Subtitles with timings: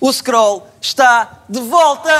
[0.00, 2.10] O Scroll está de volta!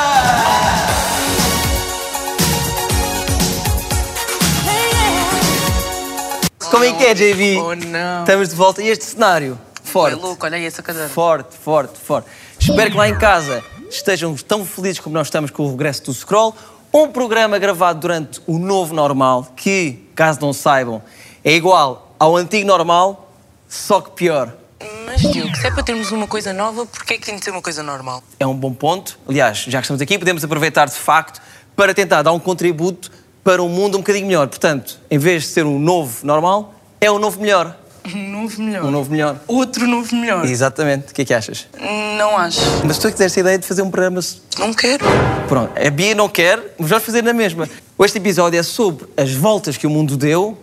[6.71, 7.59] Como é que é, JV?
[7.59, 8.21] Oh, não.
[8.21, 8.83] Estamos de volta.
[8.83, 9.59] E este cenário?
[9.83, 10.17] Forte.
[10.17, 11.09] É louco, olha aí essa cadeira.
[11.09, 12.29] Forte, forte, forte.
[12.61, 16.15] Espero que lá em casa estejam tão felizes como nós estamos com o regresso do
[16.15, 16.55] Scroll.
[16.95, 21.03] Um programa gravado durante o novo normal, que, caso não saibam,
[21.43, 23.33] é igual ao antigo normal,
[23.69, 24.62] só que pior.
[25.07, 27.51] Mas, Diogo, se é para termos uma coisa nova, porquê é que tem de ser
[27.51, 28.23] uma coisa normal?
[28.41, 29.19] É um bom ponto.
[29.29, 31.41] Aliás, já que estamos aqui, podemos aproveitar de facto
[31.77, 33.11] para tentar dar um contributo
[33.45, 34.49] para um mundo um bocadinho melhor.
[34.49, 37.77] Portanto, em vez de ser um novo normal, é um novo melhor.
[38.05, 38.85] Um novo melhor.
[38.85, 39.37] Um novo melhor.
[39.47, 40.45] Outro novo melhor.
[40.45, 41.13] Exatamente.
[41.13, 41.69] O que é que achas?
[42.19, 42.61] Não acho.
[42.85, 44.21] Mas se tu quiseres a ideia de fazer um programa.
[44.59, 45.05] Não quero.
[45.49, 47.69] Pronto, a Bia não quer, mas vamos fazer na mesma.
[48.01, 50.59] Este episódio é sobre as voltas que o mundo deu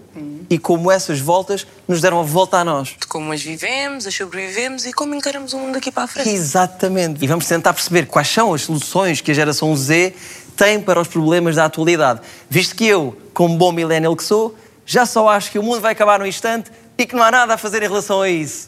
[0.50, 2.96] e como essas voltas nos deram a volta a nós.
[3.00, 6.30] De como as vivemos, as sobrevivemos e como encaramos o mundo daqui para a frente.
[6.30, 7.24] Exatamente.
[7.24, 10.14] E vamos tentar perceber quais são as soluções que a geração Z
[10.58, 12.22] tem para os problemas da atualidade.
[12.50, 15.92] Visto que eu, como bom millennial que sou, já só acho que o mundo vai
[15.92, 18.66] acabar no instante e que não há nada a fazer em relação a isso.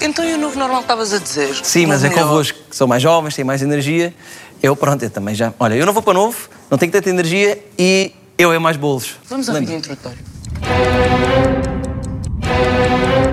[0.00, 1.54] Então e o novo normal que estavas a dizer?
[1.62, 4.14] Sim, mas é convosco que são mais jovens, têm mais energia.
[4.62, 5.54] Eu, pronto, eu também já.
[5.58, 9.14] Olha, eu não vou para novo, não tenho tanta energia e eu é mais bolos.
[9.28, 10.18] Vamos ao vídeo introdutório.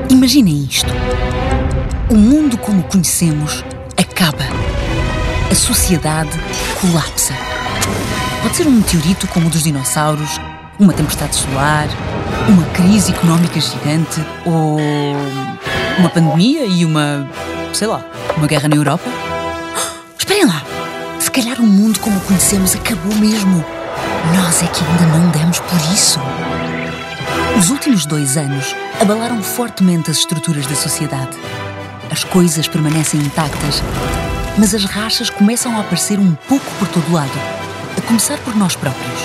[0.09, 0.91] Imaginem isto.
[2.11, 3.63] O mundo como o conhecemos
[3.97, 4.43] acaba.
[5.49, 6.29] A sociedade
[6.79, 7.33] colapsa.
[8.43, 10.39] Pode ser um meteorito como o dos dinossauros,
[10.79, 11.87] uma tempestade solar,
[12.47, 14.77] uma crise económica gigante ou
[15.97, 17.27] uma pandemia e uma,
[17.73, 18.05] sei lá,
[18.37, 19.09] uma guerra na Europa.
[20.17, 20.63] Esperem lá.
[21.19, 23.78] Se calhar o mundo como o conhecemos acabou mesmo.
[24.35, 26.19] Nós é que ainda não demos por isso.
[27.57, 31.37] Os últimos dois anos abalaram fortemente as estruturas da sociedade.
[32.11, 33.81] As coisas permanecem intactas,
[34.57, 37.31] mas as rachas começam a aparecer um pouco por todo lado,
[37.97, 39.19] a começar por nós próprios.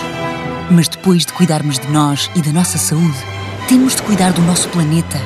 [0.71, 3.19] Mas depois de cuidarmos de nós e da nossa saúde,
[3.69, 5.19] temos de cuidar do nosso planeta,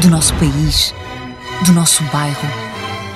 [0.00, 0.94] do nosso país,
[1.64, 2.48] do nosso bairro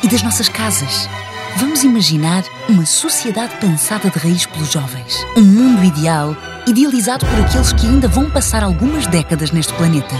[0.03, 1.09] e das nossas casas.
[1.57, 5.25] Vamos imaginar uma sociedade pensada de raiz pelos jovens.
[5.37, 6.35] Um mundo ideal,
[6.67, 10.15] idealizado por aqueles que ainda vão passar algumas décadas neste planeta.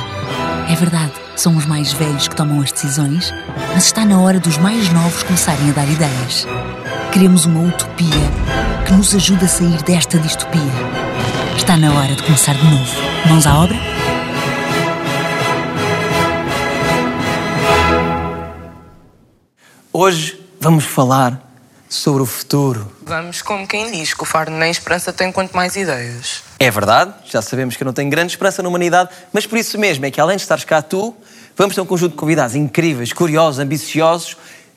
[0.69, 3.33] É verdade, são os mais velhos que tomam as decisões,
[3.75, 6.47] mas está na hora dos mais novos começarem a dar ideias.
[7.13, 8.09] Queremos uma utopia
[8.87, 10.61] que nos ajude a sair desta distopia.
[11.57, 12.95] Está na hora de começar de novo.
[13.29, 13.77] Mãos à obra?
[19.93, 21.43] Hoje vamos falar
[21.89, 22.91] sobre o futuro.
[23.03, 26.45] Vamos como quem diz que o faro nem esperança tem quanto mais ideias.
[26.59, 29.77] É verdade, já sabemos que eu não tenho grande esperança na humanidade, mas por isso
[29.77, 31.17] mesmo é que além de estares cá tu,
[31.57, 34.37] vamos ter um conjunto de convidados incríveis, curiosos, ambiciosos,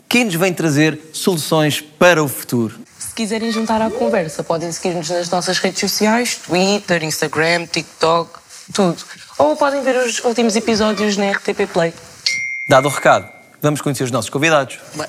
[0.10, 2.80] que nos vêm trazer soluções para o futuro.
[2.98, 8.40] Se quiserem juntar à conversa, podem seguir-nos nas nossas redes sociais, Twitter, Instagram, TikTok,
[8.74, 8.98] tudo.
[9.38, 11.94] Ou podem ver os últimos episódios na RTP Play.
[12.68, 13.30] Dado o recado,
[13.62, 14.80] vamos conhecer os nossos convidados.
[14.96, 15.08] Bem,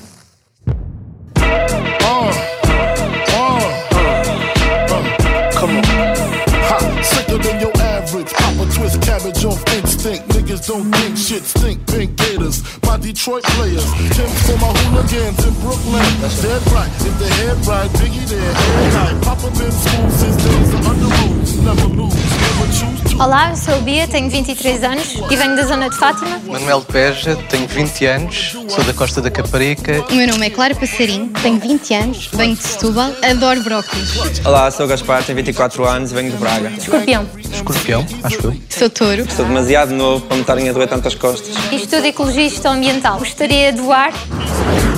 [8.87, 10.36] twist cabbage off instinct.
[10.57, 11.87] Niggas don't think shit stink.
[11.87, 13.85] Pink gators, my Detroit players.
[14.15, 16.03] Tim for my hooligans in Brooklyn.
[16.43, 19.25] Dead right, if the head right, Biggie there, every night.
[19.25, 21.57] Papa been school since days of under rules.
[21.59, 23.17] Never lose, never choose to.
[23.23, 26.39] Olá, eu sou a Bia, tenho 23 anos e venho da zona de Fátima.
[26.47, 30.05] Manuel Peja, tenho 20 anos, sou da Costa da Caparica.
[30.11, 34.15] O meu nome é Clara Passarinho, tenho 20 anos, venho de Setúbal, adoro brócolis.
[34.45, 36.71] Olá, sou o Gaspar, tenho 24 anos e venho de Braga.
[36.71, 37.27] Escorpião.
[37.51, 38.57] Escorpião, acho eu.
[38.69, 39.23] Sou touro.
[39.23, 41.55] Estou demasiado novo para me estarem a doer tantas costas.
[41.73, 43.19] Estudo Ecologia e Gestão Ambiental.
[43.19, 44.13] Gostaria de doar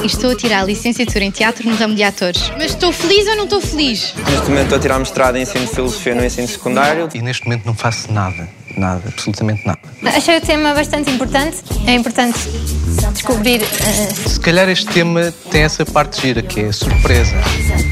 [0.02, 2.52] e estou a tirar a licenciatura em teatro no ramo de atores.
[2.58, 4.12] Mas estou feliz ou não estou feliz?
[4.28, 7.08] Neste momento estou a tirar mestrado em ensino de filosofia no ensino secundário.
[7.14, 8.46] E neste momento não faço nada,
[8.76, 9.78] nada, absolutamente nada.
[10.04, 11.56] Achei o tema bastante importante.
[11.86, 12.38] É importante
[13.14, 13.62] descobrir.
[13.62, 17.32] eh, Se calhar este tema tem essa parte gira, que é a surpresa.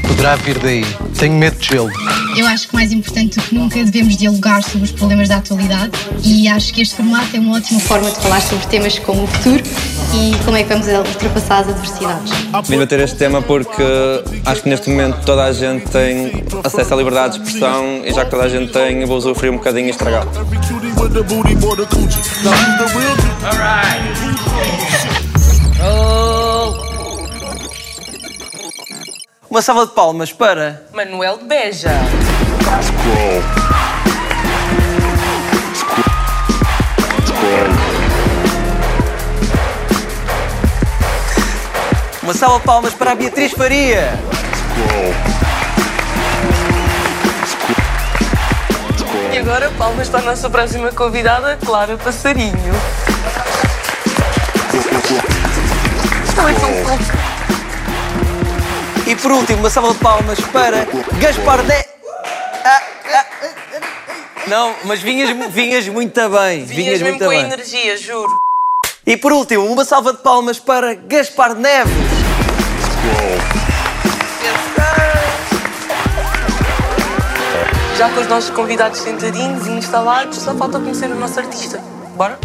[0.07, 0.85] Poderá vir daí.
[1.17, 1.91] Tenho medo de gelo.
[2.37, 5.91] Eu acho que mais importante do que nunca devemos dialogar sobre os problemas da atualidade
[6.23, 9.27] e acho que este formato é uma ótima forma de falar sobre temas como o
[9.27, 9.63] futuro
[10.13, 12.31] e como é que vamos ultrapassar as adversidades.
[12.67, 13.83] Vim bater este tema porque
[14.45, 18.23] acho que neste momento toda a gente tem acesso à liberdade de expressão e já
[18.23, 20.27] que toda a gente tem, eu vou sofrer um bocadinho e dude?
[29.49, 30.85] Uma salva de palmas para.
[30.93, 31.39] Manuel
[42.23, 44.19] Uma salva de palmas para a Beatriz Faria.
[49.31, 52.73] E agora, palmas para a nossa próxima convidada, Clara Passarinho.
[59.05, 59.11] É.
[59.11, 60.85] E por último, uma salva de palmas para
[61.19, 61.96] Gaspar de...
[64.47, 66.63] Não, mas vinhas, vinhas muito bem.
[66.63, 67.41] Vinhas mesmo muito com bem.
[67.41, 68.31] energia, juro.
[69.05, 71.93] E por último, uma salva de palmas para Gaspar Neves.
[77.97, 81.79] Já com os nossos convidados sentadinhos e instalados, só falta conhecer o nosso artista.
[82.15, 82.37] Bora?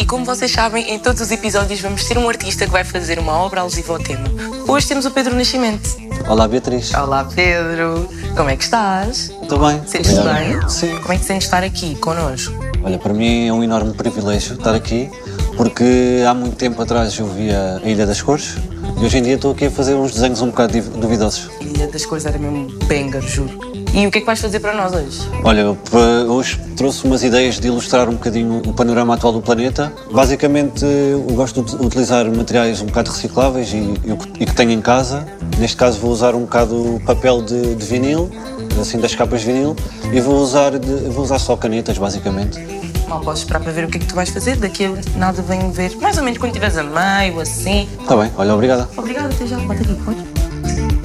[0.00, 3.18] E como vocês sabem, em todos os episódios vamos ter um artista que vai fazer
[3.18, 4.55] uma obra alusiva ao tema.
[4.68, 5.96] Hoje temos o Pedro Nascimento.
[6.28, 6.92] Olá Beatriz.
[6.94, 8.08] Olá, Pedro.
[8.36, 9.30] Como é que estás?
[9.42, 9.80] Estou bem.
[9.86, 10.68] Sentes-te bem?
[10.68, 10.98] Sim.
[10.98, 12.52] Como é que te sentes estar aqui connosco?
[12.82, 15.10] Olha, para mim é um enorme privilégio estar aqui,
[15.56, 18.56] porque há muito tempo atrás eu via a Ilha das Cores
[19.00, 21.48] e hoje em dia estou aqui a fazer uns desenhos um bocado duvidosos.
[21.60, 23.75] Ilha das Cores era mesmo banger, juro.
[23.96, 25.20] E o que é que vais fazer para nós hoje?
[25.42, 25.98] Olha, eu, pa-
[26.30, 29.90] hoje trouxe umas ideias de ilustrar um bocadinho o panorama atual do planeta.
[30.12, 34.72] Basicamente, eu gosto de utilizar materiais um bocado recicláveis e, e que- e que tenho
[34.72, 35.26] em casa.
[35.58, 38.30] Neste caso, vou usar um bocado papel de, de vinil,
[38.78, 39.74] assim das capas de vinil,
[40.12, 42.60] e vou usar, de- vou usar só canetas, basicamente.
[43.08, 44.56] Mal posso esperar para ver o que é que tu vais fazer.
[44.56, 45.96] Daqui a nada venho ver.
[46.02, 47.88] Mais ou menos quando estiveres a meio, assim.
[47.98, 48.86] Está bem, olha, obrigada.
[48.94, 49.56] Obrigada, até já.
[49.58, 50.18] Bota aqui, pode?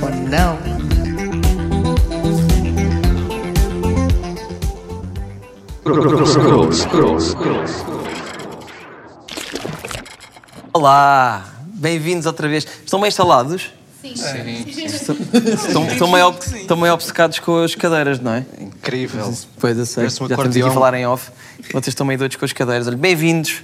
[0.01, 0.57] Ou não.
[10.73, 12.65] Olá, bem-vindos outra vez.
[12.85, 13.71] Estão bem instalados?
[14.01, 14.13] Sim.
[14.67, 18.45] Estão, estão, meio, ob- estão meio obcecados com as cadeiras, não é?
[18.59, 19.33] Incrível.
[19.59, 20.03] Pois eu sei.
[20.03, 20.73] Parece um Já estamos aqui a acordeão.
[20.73, 21.31] falar em off.
[21.71, 22.87] Vocês estão meio doidos com as cadeiras.
[22.87, 23.63] Olha, bem-vindos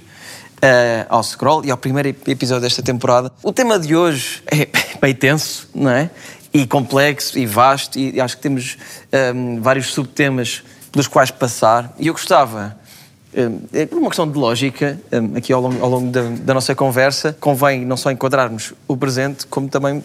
[0.62, 3.32] eh, ao Scroll e ao primeiro ep- episódio desta temporada.
[3.42, 4.68] O tema de hoje é
[5.00, 6.10] bem tenso, não é?
[6.52, 8.76] E complexo e vasto, e acho que temos
[9.12, 10.62] ehm, vários subtemas
[10.92, 11.94] pelos quais passar.
[11.98, 12.76] E eu gostava.
[13.36, 16.54] Hum, É por uma questão de lógica, hum, aqui ao longo, ao longo da, da
[16.54, 20.02] nossa conversa, convém não só enquadrarmos o presente, como também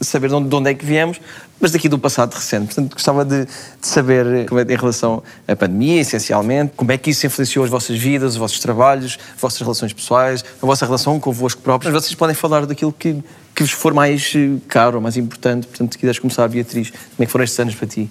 [0.00, 1.20] saber de onde, de onde é que viemos,
[1.60, 2.66] mas daqui do passado recente.
[2.66, 7.10] Portanto, gostava de, de saber, eh, é, em relação à pandemia, essencialmente, como é que
[7.10, 11.18] isso influenciou as vossas vidas, os vossos trabalhos, as vossas relações pessoais, a vossa relação
[11.18, 11.92] convosco próprios.
[11.92, 13.22] Vocês podem falar daquilo que,
[13.54, 15.66] que vos for mais eh, caro, mais importante.
[15.66, 18.10] Portanto, se quiseres começar, Beatriz, como é que foram estes anos para ti?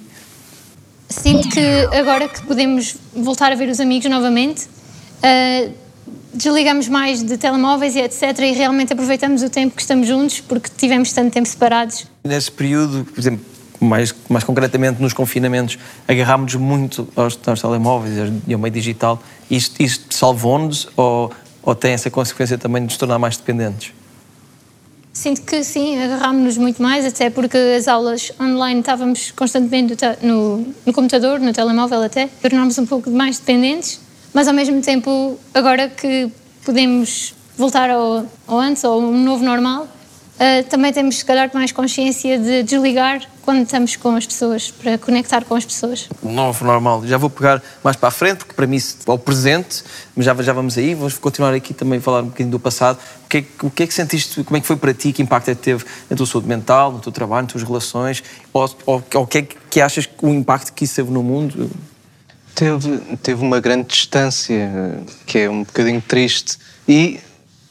[1.09, 1.59] Sinto que
[1.98, 4.68] agora que podemos voltar a ver os amigos novamente,
[5.24, 5.69] ah,
[6.33, 8.39] desligamos mais de telemóveis e etc.
[8.39, 12.06] E realmente aproveitamos o tempo que estamos juntos porque tivemos tanto tempo separados.
[12.23, 13.44] Nesse período, por exemplo,
[13.80, 19.21] mais, mais concretamente nos confinamentos, agarrámos-nos muito aos, aos telemóveis e e ao meio digital.
[19.49, 21.31] Isto, isto salvou-nos ou,
[21.64, 23.94] ou tem essa consequência também de nos tornar mais dependentes?
[25.18, 30.94] Sinto que sim, agarrámos-nos muito mais, até porque as aulas online estávamos constantemente no, no
[30.94, 34.00] computador, no telemóvel até, tornámos um pouco mais dependentes,
[34.31, 36.30] mas ao mesmo tempo, agora que
[36.64, 39.88] podemos voltar ao, ao antes, ao novo normal,
[40.39, 44.97] ah, também temos, se calhar, mais consciência de desligar quando estamos com as pessoas, para
[44.97, 46.09] conectar com as pessoas.
[46.21, 47.01] Novo normal.
[47.07, 49.83] Já vou pegar mais para a frente, porque para mim isso é o presente,
[50.15, 50.94] mas já, já vamos aí.
[50.94, 52.99] Vamos continuar aqui também a falar um bocadinho do passado.
[53.25, 55.13] O que, é, que- o que é que sentiste, como é que foi para ti,
[55.13, 58.21] que impacto é que teve na tua saúde mental, no teu trabalho, nas tuas relações?
[58.51, 61.23] Ou, ou, ou o que é que achas que o impacto que isso teve no
[61.23, 61.69] mundo?
[62.53, 66.57] Teve, teve uma grande distância, que é um bocadinho triste.
[66.87, 67.19] E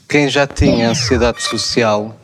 [0.09, 2.17] quem já tinha ansiedade social,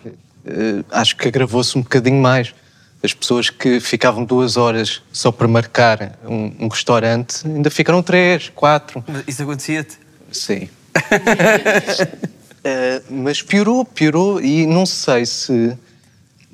[0.91, 2.55] acho que agravou-se um bocadinho mais.
[3.03, 8.49] As pessoas que ficavam duas horas só para marcar um, um restaurante, ainda ficaram três,
[8.55, 9.05] quatro.
[9.27, 9.99] Isso acontecia-te?
[10.31, 10.69] Sim.
[12.65, 15.77] Eh, mas piorou, piorou e não sei se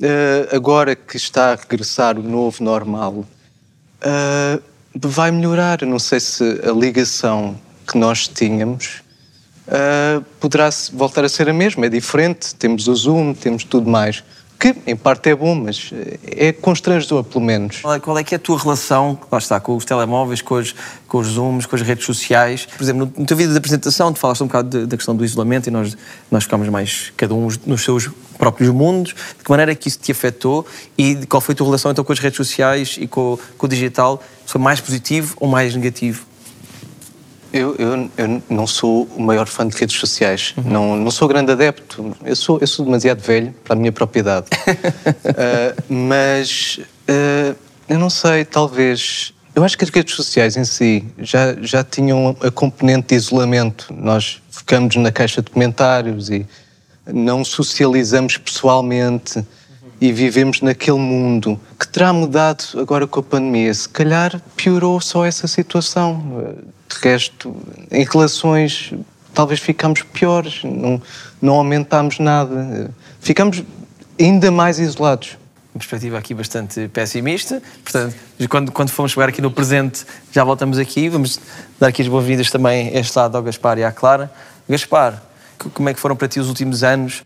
[0.01, 3.27] eh, agora que está a regressar o novo normal
[4.01, 4.59] eh,
[4.95, 5.83] vai melhorar.
[5.83, 9.03] Não sei se a ligação que nós tínhamos
[9.71, 11.87] eh, poderá voltar a ser a mesma.
[11.87, 14.25] É diferente, temos o Zoom, temos tudo mais.
[14.59, 17.81] Que em parte é bom, mas eh, é constrangedor, pelo menos.
[17.81, 20.55] Qual é, qual é que é a tua relação, lá está, com os telemóveis, com
[20.55, 20.75] os,
[21.07, 22.67] com os Zooms, com as redes sociais?
[22.67, 25.25] Por exemplo, no, no teu vídeo de apresentação, tu falaste um bocado da questão do
[25.25, 25.97] isolamento e nós,
[26.31, 29.15] nós ficámos mais, cada um nos seus próprios mundos.
[29.37, 32.03] De que maneira é que isso te afetou e qual foi a tua relação então
[32.03, 34.23] com as redes sociais e com, com o digital?
[34.47, 36.28] Foi mais positivo ou mais negativo?
[37.53, 40.55] Eu, eu, eu não sou o maior fã de redes sociais.
[40.65, 42.15] Não, não sou grande adepto.
[42.25, 44.47] Eu sou, eu sou demasiado velho para a minha propriedade.
[45.25, 46.79] Ah, mas
[47.09, 47.55] ah,
[47.89, 49.33] eu não sei, talvez.
[49.55, 53.93] Eu acho que as redes sociais em si já, já tinham a componente de isolamento.
[53.97, 56.47] Nós focamos na caixa de comentários e
[57.07, 59.43] não socializamos pessoalmente
[60.01, 63.73] e vivemos naquele mundo que terá mudado agora com a pandemia.
[63.75, 66.57] Se calhar piorou só essa situação.
[66.89, 67.55] De resto,
[67.91, 68.95] em relações,
[69.35, 71.03] talvez ficamos piores, não,
[71.43, 72.91] não aumentámos nada.
[73.21, 73.63] Ficamos
[74.19, 75.37] ainda mais isolados.
[75.75, 77.63] Perspectiva aqui bastante pessimista.
[77.85, 78.17] Portanto,
[78.49, 81.09] quando, quando formos chegar aqui no presente, já voltamos aqui.
[81.09, 81.39] Vamos
[81.79, 84.31] dar aqui as boas-vindas também a este lado ao Gaspar e à Clara.
[84.69, 85.23] Gaspar,
[85.75, 87.23] como é que foram para ti os últimos anos?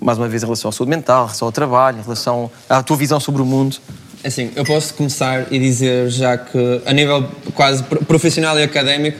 [0.00, 2.82] Mais uma vez em relação à saúde mental, em relação ao trabalho, em relação à
[2.82, 3.76] tua visão sobre o mundo?
[4.24, 9.18] Assim, eu posso começar e dizer já que a nível quase profissional e académico,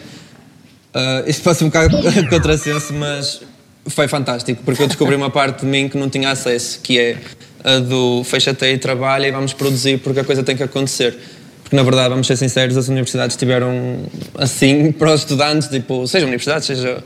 [0.94, 1.96] uh, isto ser um bocado
[2.30, 3.42] contrassenso, mas
[3.86, 7.18] foi fantástico, porque eu descobri uma parte de mim que não tinha acesso, que é
[7.62, 11.18] a do fecha-te e trabalha e vamos produzir porque a coisa tem que acontecer.
[11.62, 14.04] Porque, na verdade, vamos ser sinceros, as universidades estiveram
[14.36, 17.02] assim para os estudantes, tipo, seja universidades, seja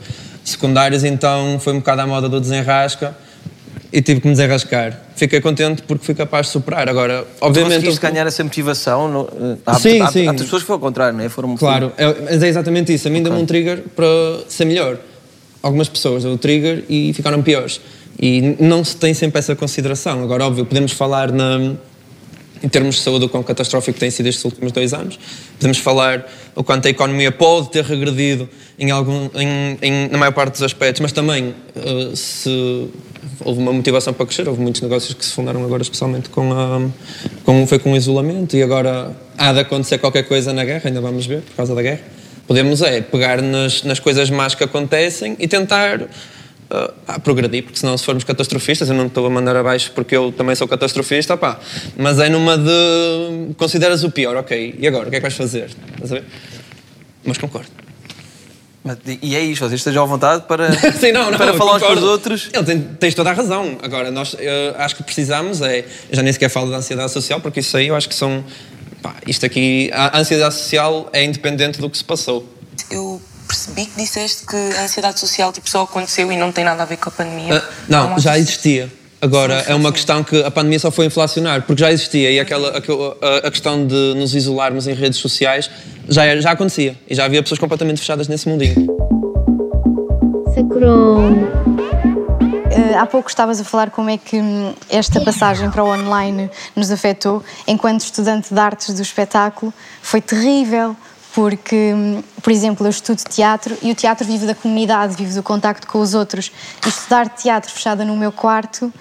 [0.49, 3.15] secundários, então foi um bocado à moda do desenrasca
[3.91, 4.99] e tive que me desenrascar.
[5.15, 6.87] Fiquei contente porque fui capaz de superar.
[6.87, 7.85] Agora, obviamente.
[7.85, 9.07] Tu ganhar essa motivação?
[9.07, 10.27] No, há, sim, há, sim.
[10.27, 11.29] Há, há pessoas que foram ao contrário, não é?
[11.29, 13.07] Foram claro, é, é exatamente isso.
[13.07, 13.29] A mim okay.
[13.29, 14.05] deu-me um trigger para
[14.47, 14.97] ser melhor.
[15.61, 17.81] Algumas pessoas deu o trigger e ficaram piores.
[18.21, 20.23] E não se tem sempre essa consideração.
[20.23, 21.73] Agora, óbvio, podemos falar na
[22.63, 25.19] em termos de saúde, o quão catastrófico tem sido estes últimos dois anos.
[25.57, 30.31] Podemos falar o quanto a economia pode ter regredido em algum, em, em, na maior
[30.31, 32.89] parte dos aspectos, mas também uh, se
[33.43, 36.81] houve uma motivação para crescer, houve muitos negócios que se fundaram agora, especialmente com, a,
[37.43, 41.01] com, foi com o isolamento, e agora há de acontecer qualquer coisa na guerra, ainda
[41.01, 42.01] vamos ver, por causa da guerra.
[42.47, 46.07] Podemos é pegar nas, nas coisas más que acontecem e tentar
[46.71, 50.15] uh, a progredir, porque senão se formos catastrofistas, eu não estou a mandar abaixo porque
[50.15, 51.59] eu também sou catastrofista, pá,
[51.97, 55.35] mas é numa de consideras o pior, ok, e agora, o que é que vais
[55.35, 55.69] fazer?
[57.23, 57.69] Mas concordo.
[58.83, 61.83] Mas, e é isto, vocês estejam à vontade para, Sim, não, não, para falar uns
[61.83, 62.49] com os outros.
[62.53, 63.77] Ele tem, tens toda a razão.
[63.83, 64.35] Agora, nós
[64.77, 67.95] acho que precisamos, é, já nem sequer falo da ansiedade social, porque isso aí eu
[67.95, 68.43] acho que são.
[69.01, 72.47] Pá, isto aqui, a ansiedade social é independente do que se passou.
[72.89, 76.83] Eu percebi que disseste que a ansiedade social tipo, só aconteceu e não tem nada
[76.83, 77.57] a ver com a pandemia.
[77.57, 78.91] Uh, não, não já existia.
[79.19, 82.39] Agora, sim, é uma questão que a pandemia só foi inflacionar, porque já existia e
[82.39, 85.69] aquela, a, a questão de nos isolarmos em redes sociais
[86.07, 88.87] já, já acontecia e já havia pessoas completamente fechadas nesse mundinho.
[90.53, 91.43] Sacrum.
[92.69, 96.49] Uh, há pouco estavas a falar como é que hum, esta passagem para o online
[96.75, 97.43] nos afetou.
[97.67, 100.95] Enquanto estudante de artes do espetáculo, foi terrível
[101.33, 101.93] porque,
[102.41, 105.99] por exemplo, eu estudo teatro e o teatro vive da comunidade, vive do contacto com
[105.99, 106.51] os outros.
[106.85, 108.91] E estudar teatro fechada no meu quarto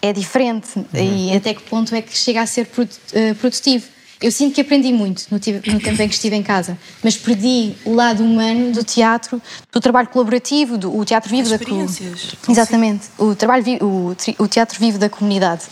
[0.00, 0.76] é diferente.
[0.76, 0.86] Uhum.
[0.94, 2.68] E até que ponto é que chega a ser
[3.12, 3.86] eh, produtivo?
[4.20, 7.74] Eu sinto que aprendi muito no, no, tempo em que estive em casa, mas perdi
[7.86, 9.40] o lado humano do teatro,
[9.72, 12.28] do trabalho colaborativo, do o teatro vivo da comunidade.
[12.46, 15.62] Exatamente, o, trabalho, o, o teatro vivo da comunidade.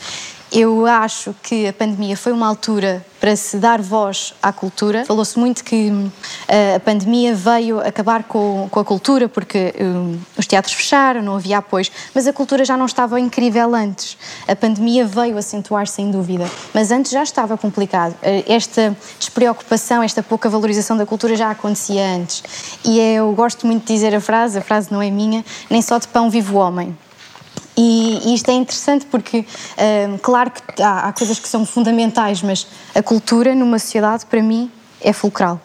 [0.51, 5.05] Eu acho que a pandemia foi uma altura para se dar voz à cultura.
[5.05, 10.47] Falou-se muito que uh, a pandemia veio acabar com, com a cultura porque uh, os
[10.47, 14.17] teatros fecharam, não havia apoios, mas a cultura já não estava incrível antes.
[14.47, 18.13] A pandemia veio acentuar sem dúvida, mas antes já estava complicado.
[18.15, 22.43] Uh, esta despreocupação, esta pouca valorização da cultura já acontecia antes.
[22.85, 25.99] E eu gosto muito de dizer a frase, a frase não é minha, nem só
[25.99, 26.97] de pão vive o homem.
[27.81, 29.39] E, isto é interessante porque,
[30.09, 34.43] hum, claro que há, há, coisas que são fundamentais, mas a cultura numa sociedade, para
[34.43, 34.69] mim,
[35.01, 35.61] é fulcral.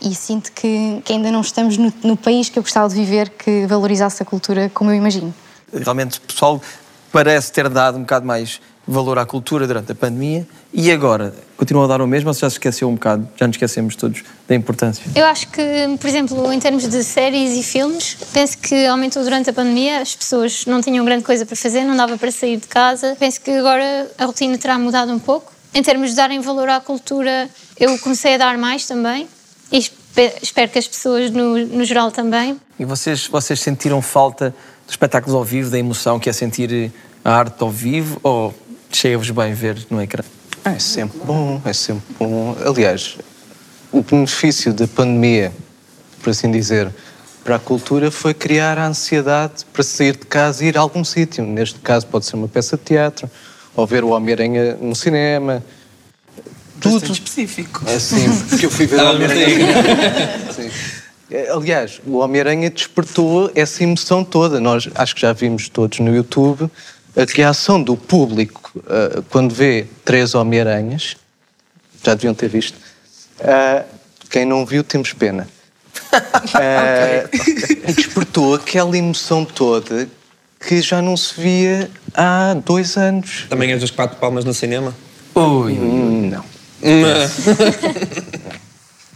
[0.00, 3.30] E sinto que, que ainda não estamos no, no, país que eu gostava de viver
[3.30, 5.34] que valorizasse a cultura como eu imagino.
[5.72, 6.62] Realmente, o pessoal
[7.10, 11.84] parece ter dado um bocado mais valor à cultura durante a pandemia e agora continua
[11.84, 13.28] a dar o mesmo ou já se esqueceu um bocado?
[13.36, 15.04] Já nos esquecemos todos da importância?
[15.14, 15.62] Eu acho que,
[16.00, 20.16] por exemplo, em termos de séries e filmes, penso que aumentou durante a pandemia, as
[20.16, 23.14] pessoas não tinham grande coisa para fazer, não dava para sair de casa.
[23.18, 25.52] Penso que agora a rotina terá mudado um pouco.
[25.74, 29.28] Em termos de darem valor à cultura, eu comecei a dar mais também
[29.70, 29.78] e
[30.42, 32.58] espero que as pessoas, no, no geral, também.
[32.78, 34.54] E vocês, vocês sentiram falta
[34.86, 36.90] dos espetáculos ao vivo, da emoção que é sentir
[37.24, 38.54] a arte ao vivo ou
[38.90, 40.22] chega-vos bem ver no ecrã?
[40.64, 42.56] É sempre bom, é sempre bom.
[42.64, 43.16] Aliás,
[43.90, 45.52] o benefício da pandemia,
[46.22, 46.92] por assim dizer,
[47.44, 51.02] para a cultura foi criar a ansiedade para sair de casa e ir a algum
[51.04, 51.44] sítio.
[51.44, 53.30] Neste caso pode ser uma peça de teatro,
[53.74, 55.64] ou ver o Homem-Aranha no cinema.
[56.80, 57.84] Tudo Bastante específico.
[57.86, 59.66] É sim, porque eu fui ver o Homem-Aranha.
[61.30, 64.60] É, aliás, o Homem-Aranha despertou essa emoção toda.
[64.60, 66.70] Nós acho que já vimos todos no YouTube
[67.16, 71.16] a reação do público uh, quando vê três Homem-Aranhas,
[72.04, 72.76] já deviam ter visto,
[73.40, 73.84] uh,
[74.30, 75.48] quem não viu temos pena.
[77.88, 80.08] E despertou aquela emoção toda
[80.60, 83.46] que já não se via há dois anos.
[83.48, 84.94] Também és dos quatro palmas no cinema?
[85.34, 85.72] Ui.
[85.72, 86.44] Hum, Não.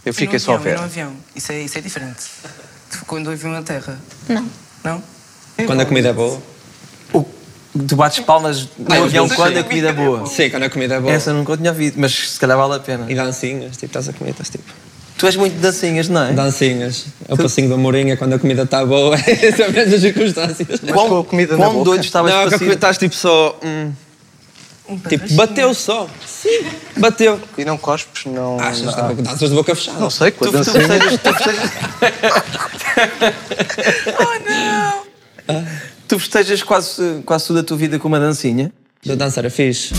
[0.05, 0.77] Eu fiquei só a ver.
[0.77, 1.13] no avião.
[1.35, 2.23] Isso é, isso é diferente.
[3.07, 3.97] Quando eu vi na terra.
[4.27, 4.49] Não.
[4.83, 5.03] Não?
[5.65, 6.41] Quando a comida é boa?
[7.87, 10.25] Tu bates palmas no eu avião quando a comida é boa.
[10.27, 11.11] Sim, quando a comida é boa.
[11.11, 13.05] Essa eu nunca tinha ouvido, mas se calhar vale a pena.
[13.11, 14.63] E dancinhas, tipo, estás a comer, estás tipo.
[15.17, 16.33] Tu és muito de dancinhas, não é?
[16.33, 17.05] Dancinhas.
[17.27, 19.17] É o passinho da Mourinha quando a comida está boa.
[19.17, 20.79] São as mesmas circunstâncias.
[20.91, 21.85] Quão- com a comida na quão boca?
[21.85, 23.57] doido estavas Não, com a comida estás tipo só.
[23.63, 23.91] hum.
[25.07, 26.07] Tipo, bateu só.
[26.27, 26.65] Sim,
[26.97, 27.39] bateu.
[27.57, 28.59] E não cospes, não.
[28.59, 29.97] Achas não, que danças de boca fechada?
[29.99, 30.87] Não sei, com a Tu- tu dancinha.
[30.87, 31.71] festejas- tu festejas-
[35.47, 35.53] Tu
[36.19, 38.71] festejas quase, quase toda a tua vida com uma dancinha?
[39.05, 39.93] Da dança era fixe.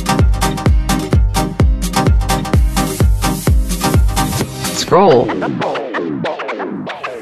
[4.76, 5.26] Scroll.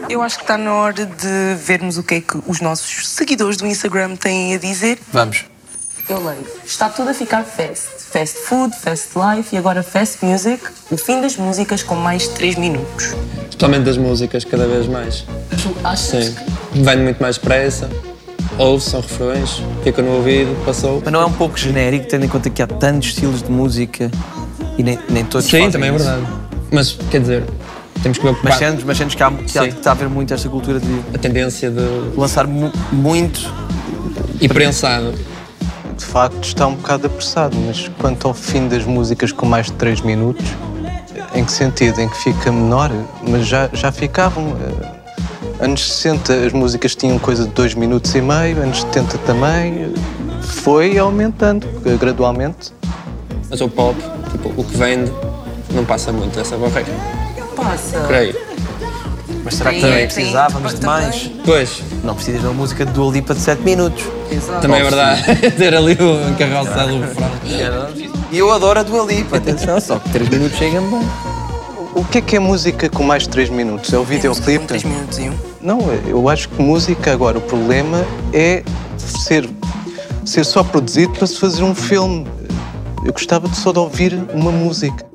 [0.09, 3.57] Eu acho que está na hora de vermos o que é que os nossos seguidores
[3.57, 4.99] do Instagram têm a dizer.
[5.13, 5.47] Vamos.
[6.09, 6.47] Eu leio.
[6.65, 7.89] Está tudo a ficar fast.
[8.11, 10.63] Fast food, fast life e agora fast music.
[10.91, 13.15] O fim das músicas com mais de 3 minutos.
[13.49, 15.25] Especialmente das músicas, cada vez mais.
[15.51, 16.35] Tu achas Sim.
[16.73, 17.89] Vem muito mais pressa.
[18.59, 19.63] Ouve, são refrões.
[19.83, 21.01] Fica no ouvido, passou.
[21.05, 24.11] Mas não é um pouco genérico, tendo em conta que há tantos estilos de música
[24.79, 26.05] e nem, nem todos Sim, fazem também é isso.
[26.05, 26.27] verdade.
[26.71, 27.45] Mas, quer dizer,
[28.03, 30.09] temos que ver Mas sentes, mas sentes que, há, que, há- que está a haver
[30.09, 31.81] muito esta cultura de a tendência de
[32.17, 33.53] lançar mu- muito
[34.41, 35.13] e prensado.
[35.97, 39.73] De facto, está um bocado apressado, mas quanto ao fim das músicas com mais de
[39.73, 40.45] 3 minutos,
[41.35, 42.01] em que sentido?
[42.01, 42.91] Em que fica menor?
[43.27, 44.57] Mas já, já ficavam.
[45.63, 49.95] Anos 60 as músicas tinham coisa de 2 minutos e meio, anos 70 também.
[50.43, 51.69] Foi aumentando
[52.01, 52.73] gradualmente.
[53.49, 53.97] Mas o pop,
[54.33, 55.13] tipo, o que vende,
[55.71, 56.91] não passa muito dessa barreira.
[57.55, 58.01] Passa.
[58.09, 58.35] Creio.
[59.45, 61.31] Mas será que Sim, também precisávamos de mais?
[61.45, 64.05] Pois, Não precisas de uma música de Dua Lipa de 7 minutos.
[64.33, 64.63] Exato.
[64.63, 65.23] também é verdade.
[65.57, 67.31] Ter ali o carrossel do refrão.
[68.33, 71.09] E eu adoro a Dua Lipa, atenção, só que 3 minutos chegam bem.
[71.95, 73.93] O que é que é música com mais de 3 minutos?
[73.93, 74.67] É o videoclipe?
[74.67, 75.52] 3 minutos e um.
[75.63, 78.65] Não, eu acho que música agora, o problema é
[78.99, 79.49] ser,
[80.25, 82.27] ser só produzido para se fazer um filme.
[83.05, 85.07] Eu gostava de só de ouvir uma música.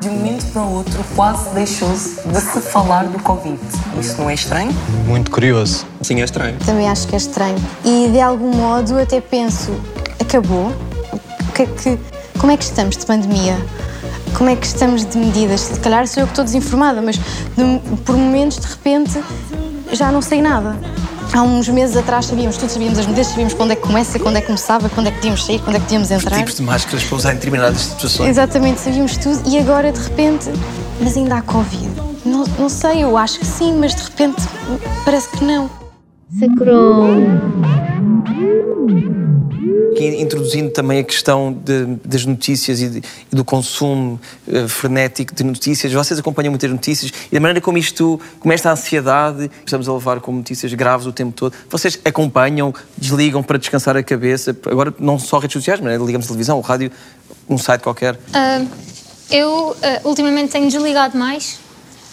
[0.00, 3.58] De um momento para o outro, quase deixou-se de se falar do Covid.
[4.00, 4.72] Isso não é estranho?
[5.06, 5.84] Muito curioso.
[6.00, 6.56] Sim, é estranho.
[6.64, 7.58] Também acho que é estranho.
[7.84, 9.70] E de algum modo até penso,
[10.18, 10.72] acabou?
[11.12, 11.98] O que é que,
[12.38, 13.54] como é que estamos de pandemia?
[14.38, 15.60] Como é que estamos de medidas?
[15.62, 19.20] Se calhar sou eu que estou desinformada, mas de- por momentos, de repente,
[19.92, 20.76] já não sei nada.
[21.34, 24.36] Há uns meses atrás sabíamos tudo, sabíamos as medidas, sabíamos quando é que começa, quando
[24.36, 26.36] é que começava, quando é que podíamos sair, quando é que podíamos entrar.
[26.38, 28.30] Tipos de máscaras para usar em determinadas situações.
[28.30, 30.48] Exatamente, sabíamos tudo e agora de repente,
[31.00, 31.90] mas ainda há Covid.
[32.24, 34.36] Não, não sei, eu acho que sim, mas de repente
[35.04, 35.68] parece que não.
[39.98, 45.34] Aqui introduzindo também a questão de- das notícias e, de- e do consumo eh, frenético
[45.34, 45.92] de notícias.
[45.92, 50.20] Vocês acompanham muitas notícias e da maneira como isto, como esta ansiedade, estamos a levar
[50.20, 51.52] com notícias graves o tempo todo.
[51.68, 54.56] Vocês acompanham, desligam para descansar a cabeça?
[54.66, 56.92] Agora, não só redes sociais, mas ligamos televisão, o rádio,
[57.48, 58.16] um site qualquer.
[58.32, 58.64] Ah,
[59.28, 61.58] eu ah, ultimamente tenho desligado mais.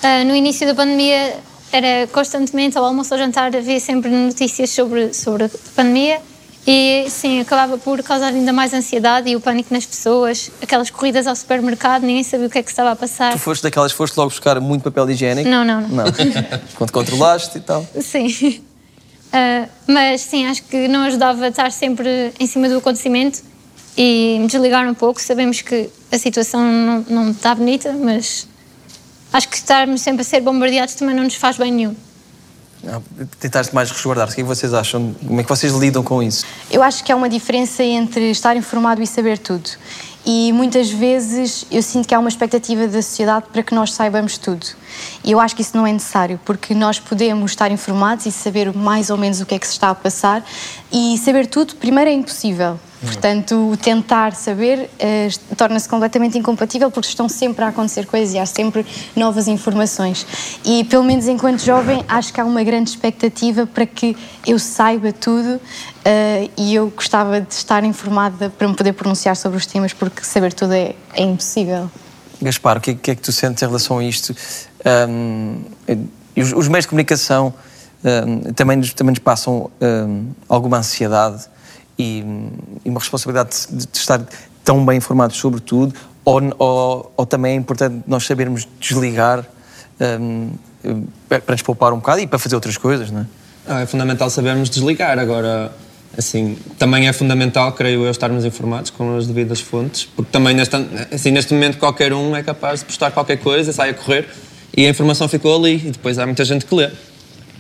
[0.02, 1.36] Ah, no início da pandemia
[1.72, 6.20] era constantemente ao almoço ou jantar havia sempre notícias sobre, sobre a pandemia
[6.68, 11.28] e sim, acabava por causar ainda mais ansiedade e o pânico nas pessoas, aquelas corridas
[11.28, 13.34] ao supermercado, ninguém sabia o que é que estava a passar.
[13.34, 15.48] Tu foste daquelas, foste logo buscar muito papel higiênico?
[15.48, 15.90] Não, não, não.
[15.90, 16.06] Não.
[16.76, 17.86] Quando controlaste e tal.
[18.02, 18.64] Sim.
[19.32, 23.44] Ah, mas sim, acho que não ajudava a estar sempre em cima do acontecimento
[23.98, 25.22] e desligar um pouco.
[25.22, 28.48] Sabemos que a situação não, não está bonita, mas
[29.34, 31.96] acho que estarmos sempre a ser bombardeados também não nos faz bem nenhum.
[33.40, 34.34] Tentaste mais resguardar-se.
[34.34, 35.14] O que é que vocês acham?
[35.26, 36.46] Como é que vocês lidam com isso?
[36.70, 39.70] Eu acho que há uma diferença entre estar informado e saber tudo.
[40.26, 44.40] E muitas vezes eu sinto que há uma expectativa da sociedade para que nós saibamos
[44.40, 44.66] tudo.
[45.24, 48.76] E eu acho que isso não é necessário, porque nós podemos estar informados e saber
[48.76, 50.44] mais ou menos o que é que se está a passar.
[50.92, 52.80] E saber tudo, primeiro, é impossível.
[53.02, 55.28] Portanto, tentar saber eh,
[55.58, 60.26] torna-se completamente incompatível porque estão sempre a acontecer coisas e há sempre novas informações.
[60.64, 64.16] E, pelo menos enquanto jovem, acho que há uma grande expectativa para que
[64.48, 65.60] eu saiba tudo
[66.04, 70.24] eh, e eu gostava de estar informada para me poder pronunciar sobre os temas porque
[70.24, 71.92] saber tudo é, é impossível.
[72.42, 74.36] Gaspar, o que é, que é que tu sentes em relação a isto?
[76.36, 77.54] E os, os meios de comunicação
[78.04, 81.48] ahm, também, nos, também nos passam ahm, alguma ansiedade
[81.98, 82.24] e,
[82.84, 84.22] e uma responsabilidade de, de estar
[84.64, 85.94] tão bem informados sobre tudo?
[86.24, 89.46] Ou, ou, ou também é importante nós sabermos desligar
[90.20, 90.52] hum,
[91.30, 93.26] para nos poupar um bocado e para fazer outras coisas, não é?
[93.68, 95.18] Ah, é fundamental sabermos desligar.
[95.18, 95.72] Agora,
[96.18, 100.76] assim, também é fundamental, creio eu, estarmos informados com as devidas fontes, porque também neste,
[101.12, 104.28] assim, neste momento qualquer um é capaz de postar qualquer coisa, sai a correr
[104.76, 106.90] e a informação ficou ali e depois há muita gente que lê.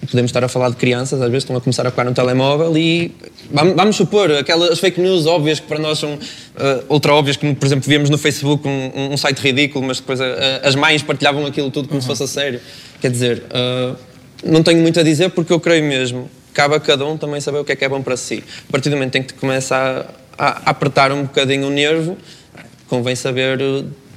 [0.06, 2.78] Podemos estar a falar de crianças, às vezes estão a começar a pegar no telemóvel
[2.78, 3.12] e
[3.52, 6.20] vamos, vamos supor, aquelas fake news óbvias que para nós são uh,
[6.90, 10.24] ultra óbvias, como por exemplo víamos no Facebook um, um site ridículo, mas depois uh,
[10.64, 12.02] as mães partilhavam aquilo tudo como uhum.
[12.02, 12.62] se fosse a sério.
[13.02, 13.96] Quer dizer, uh,
[14.44, 16.30] não tenho muito a dizer porque eu creio mesmo.
[16.54, 18.44] Cabe a cada um também saber o que é que é bom para si.
[18.70, 20.06] A partir do momento em que começa
[20.38, 22.18] a, a apertar um bocadinho o nervo,
[22.88, 23.60] convém saber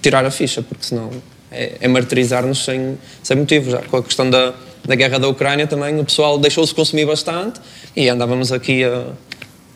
[0.01, 1.11] tirar a ficha, porque senão
[1.51, 3.71] é, é martirizar-nos sem, sem motivo.
[3.71, 4.55] Já com a questão da,
[4.89, 7.61] da guerra da Ucrânia também, o pessoal deixou-se consumir bastante
[7.95, 9.13] e andávamos aqui a.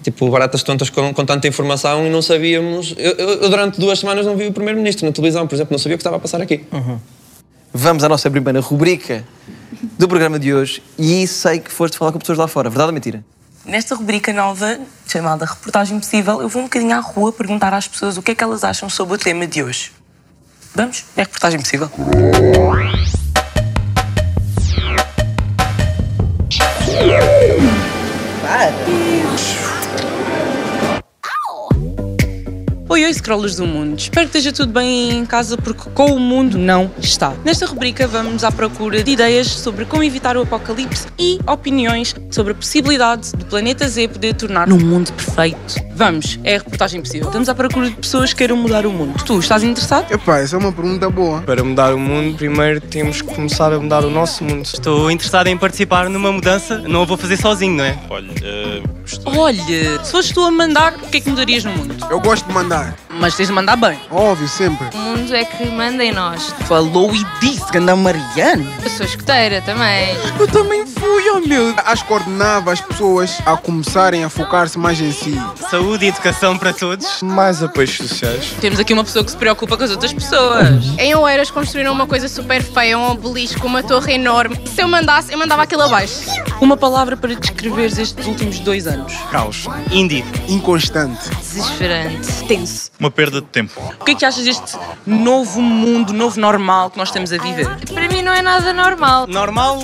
[0.02, 2.92] Tipo, baratas tontas com, com tanta informação e não sabíamos.
[2.98, 5.94] Eu, eu, durante duas semanas não vi o Primeiro-Ministro na televisão, por exemplo, não sabia
[5.94, 6.64] o que estava a passar aqui.
[6.72, 6.98] Uhum.
[7.72, 9.24] Vamos à nossa primeira rubrica
[9.96, 12.68] do programa de hoje e sei que foste falar com pessoas lá fora.
[12.68, 13.24] Verdade ou mentira?
[13.64, 18.16] Nesta rubrica nova, chamada Reportagem Possível, eu vou um bocadinho à rua perguntar às pessoas
[18.16, 19.92] o que é que elas acham sobre o tema de hoje.
[20.74, 21.04] Vamos?
[21.16, 21.88] É reportagem possível.
[27.02, 29.01] Para!
[33.02, 33.98] Oi, oi, scrollers do mundo.
[33.98, 37.34] Espero que esteja tudo bem em casa, porque com o mundo não está.
[37.44, 42.52] Nesta rubrica vamos à procura de ideias sobre como evitar o apocalipse e opiniões sobre
[42.52, 45.74] a possibilidade do planeta Z poder tornar num mundo perfeito.
[45.96, 47.26] Vamos, é a reportagem possível.
[47.26, 49.20] Estamos à procura de pessoas que queiram mudar o mundo.
[49.24, 50.10] Tu, estás interessado?
[50.12, 51.42] Epá, essa é uma pergunta boa.
[51.42, 54.64] Para mudar o mundo, primeiro temos que começar a mudar o nosso mundo.
[54.64, 57.98] Estou interessado em participar numa mudança, não a vou fazer sozinho, não é?
[58.08, 59.36] Olha, uh, estou...
[59.36, 61.96] Olha, se fosses tu a mandar, o que é que mudarias no mundo?
[62.08, 62.91] Eu gosto de mandar.
[63.10, 63.98] Mas tens de mandar bem.
[64.10, 64.88] Óbvio, sempre.
[64.94, 66.54] O mundo é que manda em nós.
[66.66, 68.66] Falou e disse, ganda Mariana.
[68.82, 70.16] Eu sou escoteira também.
[70.38, 71.74] Eu também fui, oh meu.
[71.84, 75.34] Acho que coordenava as pessoas a começarem a focar-se mais em si.
[75.70, 77.22] Saúde e educação para todos.
[77.22, 78.54] Mais apoios sociais.
[78.60, 80.84] Temos aqui uma pessoa que se preocupa com as outras pessoas.
[80.98, 84.58] Em Oeiras construíram uma coisa super feia, um obelisco, uma torre enorme.
[84.66, 86.22] Se eu mandasse, eu mandava aquilo abaixo.
[86.60, 89.12] Uma palavra para descreveres estes últimos dois anos.
[89.30, 89.66] Caos.
[89.90, 90.24] Indie.
[90.48, 91.28] Inconstante.
[91.40, 92.44] Desesperante.
[92.48, 92.81] Tenso.
[92.98, 93.72] Uma perda de tempo.
[94.00, 97.68] O que é que achas deste novo mundo, novo normal que nós estamos a viver?
[97.92, 99.26] Para mim não é nada normal.
[99.26, 99.80] Normal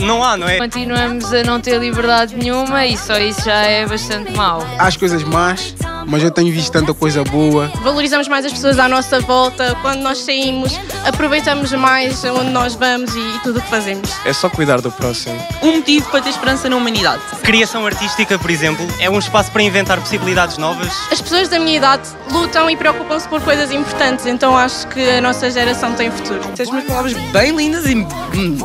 [0.00, 0.58] não há, não é?
[0.58, 4.62] Continuamos a não ter liberdade nenhuma e só isso já é bastante mau.
[4.78, 5.74] Há as coisas más,
[6.06, 7.70] mas eu tenho visto tanta coisa boa.
[7.82, 9.76] Valorizamos mais as pessoas à nossa volta.
[9.82, 14.10] Quando nós saímos, aproveitamos mais onde nós vamos e, e tudo o que fazemos.
[14.24, 15.36] É só cuidar do próximo.
[15.62, 17.22] Um motivo para ter esperança na humanidade.
[17.42, 20.92] Criação artística, por exemplo, é um espaço para inventar possibilidades novas.
[21.10, 25.20] As pessoas da minha idade lutam e preocupam-se por coisas importantes, então acho que a
[25.20, 26.40] nossa geração tem futuro.
[26.54, 28.56] Tens umas palavras bem lindas e hum,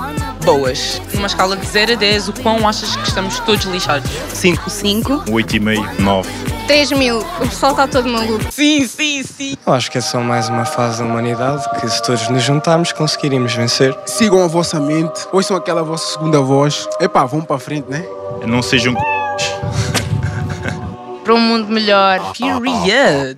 [0.43, 1.01] boas.
[1.13, 4.09] Numa escala de 0 a 10, o quão achas que estamos todos lixados?
[4.33, 4.69] 5.
[4.69, 5.23] 5.
[5.31, 6.52] 8,5, 9.
[6.67, 7.19] 3 mil.
[7.19, 8.51] O pessoal está todo maluco.
[8.51, 9.55] Sim, sim, sim.
[9.65, 12.91] Eu acho que é só mais uma fase da humanidade que, se todos nos juntarmos,
[12.91, 13.95] conseguiríamos vencer.
[14.05, 16.87] Sigam a vossa mente, ouçam aquela vossa segunda voz.
[16.99, 18.05] Epá, vão para a frente, né?
[18.45, 18.95] Não sejam
[21.23, 22.19] Para um mundo melhor.
[22.33, 23.37] Period.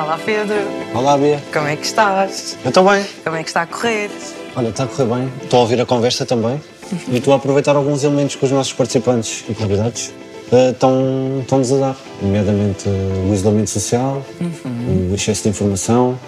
[0.00, 0.54] Olá Pedro,
[0.94, 1.42] Olá, Bia.
[1.52, 2.56] como é que estás?
[2.64, 3.04] Eu também.
[3.22, 4.10] Como é que está a correr?
[4.56, 5.32] Olha, está a correr bem.
[5.42, 6.58] Estou a ouvir a conversa também.
[7.08, 10.10] E estou a aproveitar alguns elementos que os nossos participantes e convidados
[10.50, 11.96] eh, estão, estão-nos a dar.
[12.22, 14.24] Nomeadamente eh, o isolamento social,
[15.10, 16.18] o excesso de informação.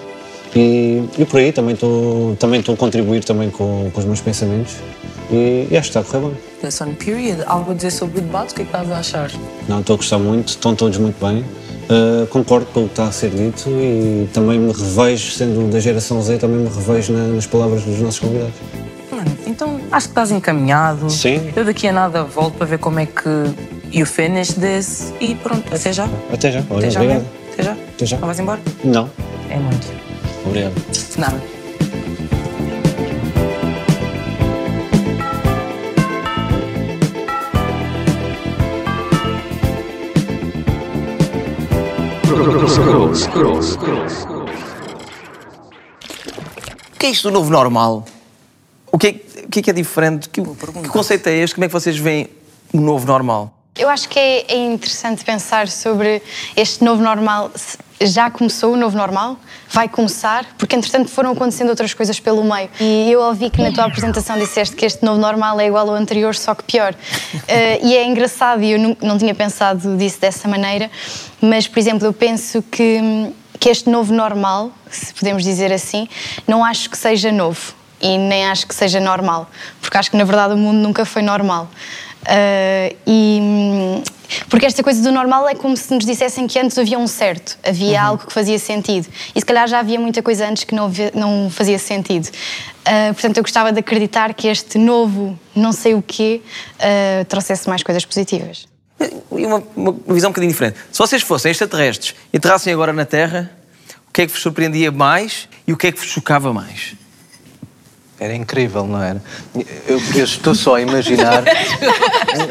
[0.54, 4.20] E, e por aí também estou, também estou a contribuir também com, com os meus
[4.20, 4.76] pensamentos.
[5.30, 6.37] E, e acho que está a correr bem.
[6.61, 7.42] That's on period.
[7.46, 8.52] Algo a dizer sobre o debate?
[8.52, 9.30] O que é que estás a achar?
[9.66, 11.42] Não, estou a gostar muito, estão todos muito bem.
[11.92, 15.78] Uh, concordo com o que está a ser dito e também me revejo, sendo da
[15.78, 18.55] geração Z, também me revejo na- nas palavras dos nossos convidados.
[19.11, 21.11] Mano, então acho que estás encaminhado.
[21.11, 21.52] Sim.
[21.55, 23.28] Eu daqui a nada volto para ver como é que
[23.92, 26.09] you finish this e pronto, até já.
[26.33, 27.22] Até já, olha, Até já, obrigado.
[27.24, 27.28] mesmo.
[27.52, 27.72] Até já.
[27.72, 28.16] Até já.
[28.18, 28.61] Não vais embora?
[28.85, 29.11] Não,
[29.50, 29.87] É muito.
[30.46, 31.62] obrigado.
[42.72, 42.74] O
[46.98, 48.06] que é isto do novo normal?
[48.90, 49.11] O que é,
[49.44, 50.30] o que, é que é diferente?
[50.30, 51.54] Que, que conceito é este?
[51.54, 52.30] Como é que vocês veem
[52.72, 53.52] o novo normal?
[53.76, 56.22] Eu acho que é, é interessante pensar sobre
[56.56, 57.50] este novo normal.
[58.04, 59.36] Já começou o novo normal?
[59.68, 60.44] Vai começar?
[60.58, 62.68] Porque entretanto foram acontecendo outras coisas pelo meio.
[62.80, 65.94] E eu ouvi que na tua apresentação disseste que este novo normal é igual ao
[65.94, 66.94] anterior, só que pior.
[67.48, 70.90] Eh, e é engraçado, e eu não, não tinha pensado disso dessa maneira,
[71.40, 73.00] mas, por exemplo, eu penso que,
[73.58, 76.08] que este novo normal, se podemos dizer assim,
[76.46, 79.48] não acho que seja novo e nem acho que seja normal,
[79.80, 81.68] porque acho que na verdade o mundo nunca foi normal.
[82.22, 84.02] Uh, e,
[84.48, 87.58] porque esta coisa do normal é como se nos dissessem que antes havia um certo,
[87.62, 88.06] havia Uhum.
[88.06, 89.08] algo que fazia sentido.
[89.35, 92.26] E se calhar já havia muita coisa antes que não, havia- não fazia sentido.
[92.28, 96.40] Uh, portanto, eu gostava de acreditar que este novo não sei o quê
[96.78, 98.66] uh, trouxesse mais coisas positivas.
[99.00, 100.78] E uma, uma visão um bocadinho diferente.
[100.92, 103.50] Se vocês fossem extraterrestres e entrassem agora na Terra,
[104.08, 106.94] o que é que vos surpreendia mais e o que é que vos chocava mais?
[108.22, 109.20] Era incrível, não era?
[109.85, 111.42] Eu, eu estou só a imaginar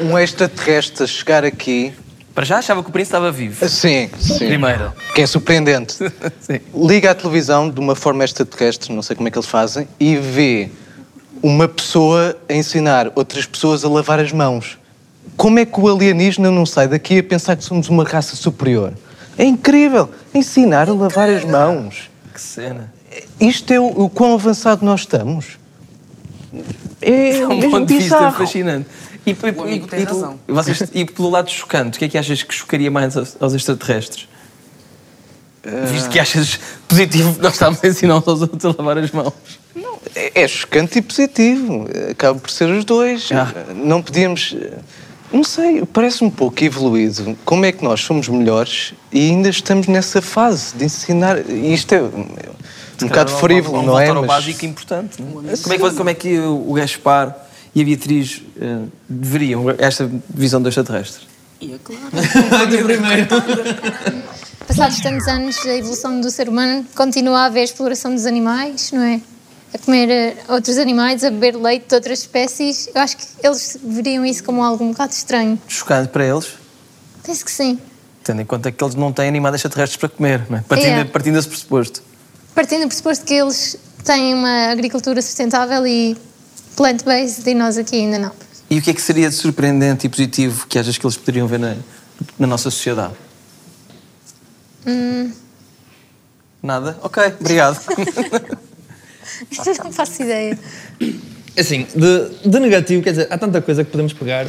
[0.02, 1.94] um, um extraterrestre chegar aqui.
[2.36, 3.70] Para já achava que o príncipe estava vivo.
[3.70, 4.48] Sim, sim.
[4.48, 4.92] Primeiro.
[5.16, 5.96] Que é surpreendente.
[6.76, 10.18] Liga a televisão de uma forma extraterrestre, não sei como é que eles fazem, e
[10.18, 10.70] vê
[11.42, 14.78] uma pessoa a ensinar outras pessoas a lavar as mãos.
[15.38, 18.92] Como é que o alienígena não sai daqui a pensar que somos uma raça superior?
[19.38, 20.10] É incrível!
[20.34, 22.10] Ensinar a lavar as mãos.
[22.34, 22.92] Que cena.
[23.40, 25.61] Isto é o, o quão avançado nós estamos.
[27.02, 28.88] É, É um mesmo ponto de vista fascinante.
[29.26, 30.40] E, e, amigo e- tem e razão.
[30.48, 33.38] e vocês- e pelo lado chocante, o que é que achas que chocaria mais aos,
[33.40, 34.28] aos extraterrestres?
[35.92, 39.12] Visto que achas positivo que nós estamos a ensinar uns aos outros a lavar as
[39.12, 39.32] mãos.
[40.16, 41.88] É, é chocante e positivo.
[42.10, 43.30] Acaba por ser os dois.
[43.76, 44.56] Não podíamos.
[45.32, 47.38] Não sei, parece um pouco evoluído.
[47.46, 51.38] Como é que nós somos melhores e ainda estamos nessa fase de ensinar.
[51.50, 52.28] Isto é um,
[53.08, 54.12] bocado frívolo, não é?
[54.12, 55.22] Mas- básico importante.
[55.22, 55.58] não é?
[55.58, 57.36] Como é, que, como é que o Gaspar
[57.74, 61.26] e a Beatriz eh, deveriam esta visão do extraterrestre?
[61.62, 62.02] E é claro.
[62.70, 63.28] De primeiro.
[64.68, 69.02] Passados tantos anos, a evolução do ser humano continua a haver exploração dos animais, não
[69.02, 69.22] é?
[69.74, 72.90] A comer eh, outros animais, a beber leite de outras espécies.
[72.94, 75.60] Eu acho que eles veriam isso como algo um bocado estranho.
[75.68, 76.50] Chocante para eles,
[77.24, 77.80] Penso que sim.
[78.24, 80.62] tendo em conta que eles não têm animais extraterrestres para comer, não é?
[80.62, 81.06] partindo, É.
[81.06, 82.02] partindo desse pressuposto.
[82.54, 86.18] Partindo do pressuposto que eles têm uma agricultura sustentável e
[86.76, 88.32] plant-based e nós aqui ainda não.
[88.70, 91.48] E o que é que seria de surpreendente e positivo que achas que eles poderiam
[91.48, 91.76] ver na,
[92.40, 93.14] na nossa sociedade?
[94.86, 95.32] Hum,
[96.62, 96.98] Nada?
[97.02, 97.80] Ok, obrigado.
[99.84, 100.58] não faço ideia.
[101.58, 104.46] Assim, de, de negativo, quer dizer, há tanta coisa que podemos pegar.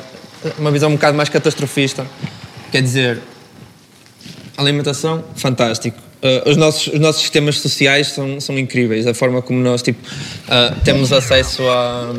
[0.58, 2.06] Uma visão um bocado mais catastrofista.
[2.70, 3.20] Quer dizer,
[4.56, 5.98] alimentação, fantástico.
[6.22, 9.06] Uh, os, nossos, os nossos sistemas sociais são, são incríveis.
[9.08, 12.14] A forma como nós tipo, uh, temos acesso a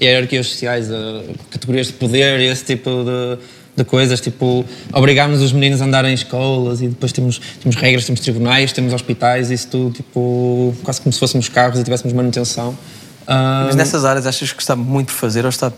[0.00, 3.38] hierarquias sociais, a categorias de poder e esse tipo de,
[3.78, 4.20] de coisas.
[4.20, 8.72] Tipo, obrigarmos os meninos a andarem em escolas e depois temos, temos regras, temos tribunais,
[8.72, 12.70] temos hospitais, isso tudo, tipo, quase como se fôssemos carros e tivéssemos manutenção.
[13.22, 15.72] Uh, Mas nessas áreas achas que está muito por fazer ou está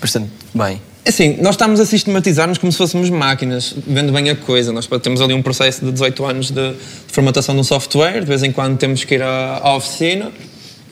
[0.00, 0.80] bastante bem?
[1.06, 4.72] Assim, nós estamos a sistematizar-nos como se fôssemos máquinas, vendo bem a coisa.
[4.72, 8.26] Nós temos ali um processo de 18 anos de, de formatação de um software, de
[8.26, 10.32] vez em quando temos que ir à, à oficina,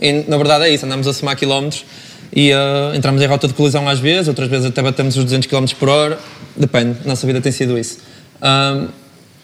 [0.00, 1.84] e na verdade é isso, andamos a somar quilómetros
[2.32, 5.48] e uh, entramos em rota de colisão às vezes, outras vezes até batemos os 200
[5.48, 6.18] km por hora,
[6.56, 7.98] depende, a nossa vida tem sido isso.
[8.42, 8.88] Um,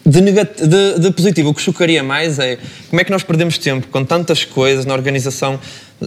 [0.05, 3.59] de, negat- de- de positivo, o que chocaria mais é como é que nós perdemos
[3.59, 5.59] tempo com tantas coisas na organização.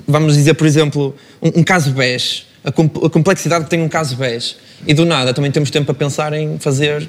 [0.07, 3.89] Vamos dizer, por exemplo, um, um caso BES, a, com- a complexidade que tem um
[3.89, 4.55] caso BES,
[4.87, 7.07] e do nada também temos tempo a pensar em fazer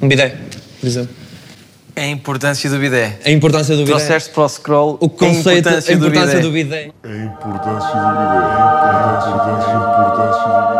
[0.00, 0.34] um bidé,
[0.80, 1.14] por exemplo.
[1.94, 3.18] A importância do bidé.
[3.24, 3.94] A importância do bidé.
[3.96, 6.84] Trouxeste para o scroll O conceito, a a importância, importância do do bidé.
[6.84, 6.92] bidé.
[7.04, 8.38] A importância do bidé.
[8.82, 10.71] A importância, importância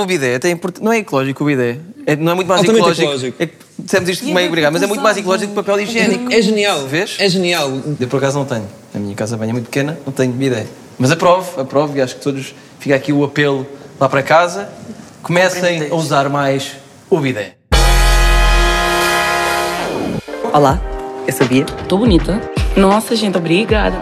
[0.00, 1.76] O bidé até é import- não é ecológico o bidé.
[2.06, 3.02] É- não é muito mais Altamente ecológico.
[3.08, 3.42] ecológico.
[3.42, 6.32] É que dissemos isto é meio obrigado, mas é muito mais ecológico que papel higiênico.
[6.32, 6.86] É genial.
[6.86, 7.16] Vês?
[7.18, 7.70] É genial.
[7.98, 8.66] Eu por acaso não tenho.
[8.94, 10.66] A minha casa bem é muito pequena, não tenho bidé.
[10.98, 13.66] Mas aprovo, aprovo e acho que todos fica aqui o apelo
[13.98, 14.68] lá para casa.
[15.22, 16.72] Comecem a usar mais
[17.10, 17.54] o bidé.
[20.52, 20.80] Olá,
[21.26, 21.66] eu sabia.
[21.82, 22.40] Estou bonita.
[22.76, 23.96] Nossa, gente, obrigada.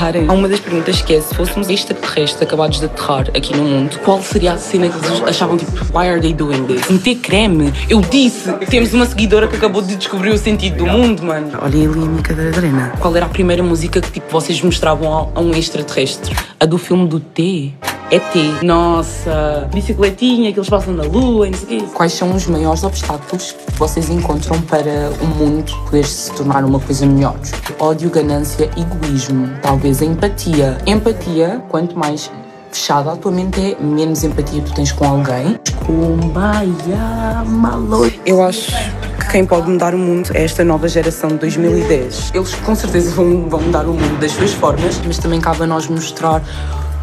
[0.00, 0.26] Parem.
[0.26, 3.98] Há uma das perguntas que é: se fôssemos extraterrestres acabados de aterrar aqui no mundo,
[4.02, 6.88] qual seria a cena que eles achavam tipo, why are they doing this?
[6.88, 7.70] Meter creme?
[7.86, 11.50] Eu disse, temos uma seguidora que acabou de descobrir o sentido do mundo, mano.
[11.60, 12.92] Olha ali a minha cadeira de arena.
[12.98, 16.34] Qual era a primeira música que tipo, vocês mostravam a, um extraterrestre?
[16.58, 17.74] A do filme do T.
[18.12, 18.40] É T.
[18.64, 21.86] Nossa, bicicletinha que eles passam na lua e não sei o quê.
[21.94, 26.80] Quais são os maiores obstáculos que vocês encontram para o mundo poder se tornar uma
[26.80, 27.36] coisa melhor?
[27.78, 30.78] Ódio, ganância, egoísmo, talvez a empatia.
[30.86, 32.30] Empatia, quanto mais
[32.70, 35.58] fechada, a tua mente é menos empatia tu tens com alguém.
[35.84, 38.10] Kumbaya, malo.
[38.24, 38.70] Eu acho
[39.18, 42.30] que quem pode mudar o mundo é esta nova geração de 2010.
[42.32, 45.66] Eles com certeza vão, vão mudar o mundo das suas formas, mas também cabe a
[45.66, 46.42] nós mostrar,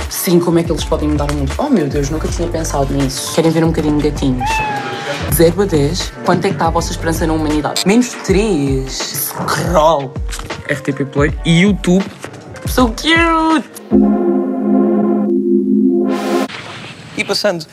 [0.10, 1.52] sim, como é que eles podem mudar o mundo.
[1.58, 3.36] Oh meu Deus, nunca tinha pensado nisso.
[3.36, 4.50] Querem ver um bocadinho de gatinhos?
[5.34, 7.84] 0 a 10, quanto é que está a vossa esperança na humanidade?
[7.86, 8.90] Menos 3.
[8.90, 10.14] Scroll.
[10.70, 12.06] RTP Play e YouTube.
[12.68, 13.70] So cute!
[17.18, 17.66] E passando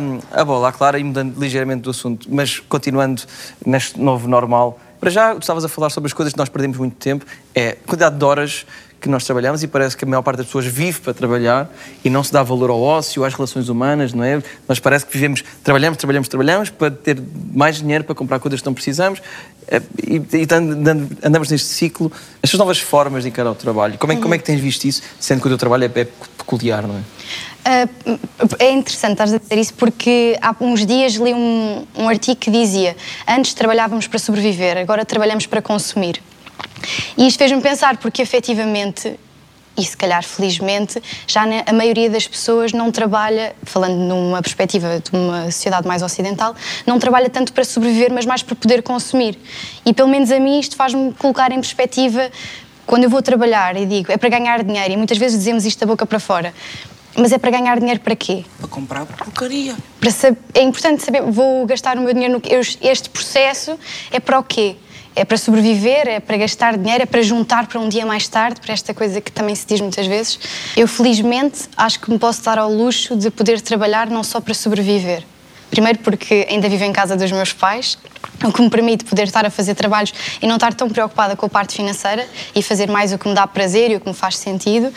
[0.00, 3.22] hum, a bola à Clara e mudando ligeiramente do assunto, mas continuando
[3.64, 6.76] neste novo normal, para já, tu estavas a falar sobre as coisas que nós perdemos
[6.76, 7.24] muito tempo,
[7.54, 8.66] é a quantidade de horas
[9.00, 11.70] que nós trabalhamos e parece que a maior parte das pessoas vive para trabalhar
[12.04, 14.42] e não se dá valor ao ócio, às relações humanas, não é?
[14.68, 17.20] Mas parece que vivemos, trabalhamos, trabalhamos, trabalhamos para ter
[17.52, 19.20] mais dinheiro para comprar coisas que não precisamos
[19.68, 20.46] eh, e, e
[21.24, 22.12] andamos, neste ciclo.
[22.42, 25.02] Estas novas formas de encarar o trabalho, como é, como é que tens visto isso,
[25.18, 26.04] sendo que o teu trabalho é, é
[26.36, 27.00] peculiar, não é?
[27.60, 28.18] Uh,
[28.58, 32.50] é interessante estás a dizer isso porque há uns dias li um, um artigo que
[32.50, 32.96] dizia
[33.28, 36.22] antes trabalhávamos para sobreviver, agora trabalhamos para consumir.
[37.16, 39.18] E isto fez-me pensar porque efetivamente
[39.76, 45.16] e se calhar felizmente, já a maioria das pessoas não trabalha, falando numa perspectiva de
[45.16, 46.54] uma sociedade mais ocidental,
[46.86, 49.38] não trabalha tanto para sobreviver, mas mais para poder consumir.
[49.86, 52.30] E pelo menos a mim isto faz-me colocar em perspectiva
[52.86, 55.80] quando eu vou trabalhar e digo é para ganhar dinheiro, e muitas vezes dizemos isto
[55.80, 56.52] da boca para fora.
[57.16, 58.44] Mas é para ganhar dinheiro para quê?
[58.58, 59.76] Para comprar porcaria.
[59.98, 62.42] Para saber, é importante saber, vou gastar o meu dinheiro no
[62.80, 63.78] Este processo
[64.10, 64.76] é para o quê?
[65.14, 68.60] É para sobreviver, é para gastar dinheiro, é para juntar para um dia mais tarde,
[68.60, 70.38] para esta coisa que também se diz muitas vezes.
[70.76, 74.54] Eu, felizmente, acho que me posso dar ao luxo de poder trabalhar não só para
[74.54, 75.24] sobreviver.
[75.70, 77.96] Primeiro porque ainda vivo em casa dos meus pais,
[78.44, 81.46] o que me permite poder estar a fazer trabalhos e não estar tão preocupada com
[81.46, 84.14] a parte financeira e fazer mais o que me dá prazer e o que me
[84.14, 84.92] faz sentido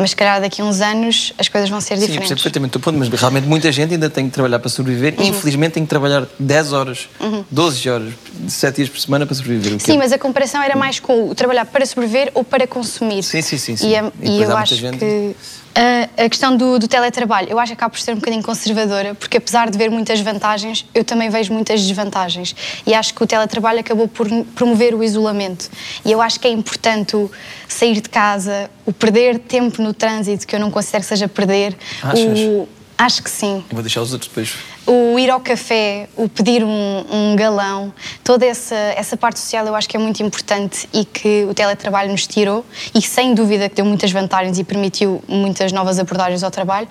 [0.00, 2.28] mas se calhar daqui a uns anos as coisas vão ser Sim, diferentes.
[2.28, 5.24] Sim, perfeitamente o ponto, mas realmente muita gente ainda tem que trabalhar para sobreviver Uhum.
[5.24, 7.44] e infelizmente tem que trabalhar 10 horas, Uhum.
[7.50, 8.12] 12 horas,
[8.48, 9.78] 7 dias por semana para sobreviver.
[9.80, 13.22] Sim, é- mas a comparação era mais com o trabalhar para sobreviver ou para consumir.
[13.22, 13.76] Sim, sim, sim.
[13.76, 13.88] sim.
[13.88, 15.36] E, depois e há eu acho gente- que
[15.74, 19.36] a, questão do, do teletrabalho, eu acho que acaba por ser um bocadinho conservadora, porque
[19.36, 22.54] apesar de ver muitas vantagens, eu também vejo muitas desvantagens.
[22.86, 25.70] E acho que o teletrabalho acabou por promover o isolamento.
[26.04, 27.30] E eu acho que é importante o
[27.68, 31.76] sair de casa, o perder tempo no trânsito, que eu não considero que seja perder.
[32.02, 32.38] Achas?
[32.38, 32.68] O,
[33.00, 34.54] acho que sim vou deixar os outros depois.
[34.86, 39.74] o ir ao café, o pedir um, um galão, toda essa, essa parte social eu
[39.74, 43.76] acho que é muito importante e que o teletrabalho nos tirou e sem dúvida que
[43.76, 46.88] deu muitas vantagens e permitiu muitas novas abordagens ao trabalho,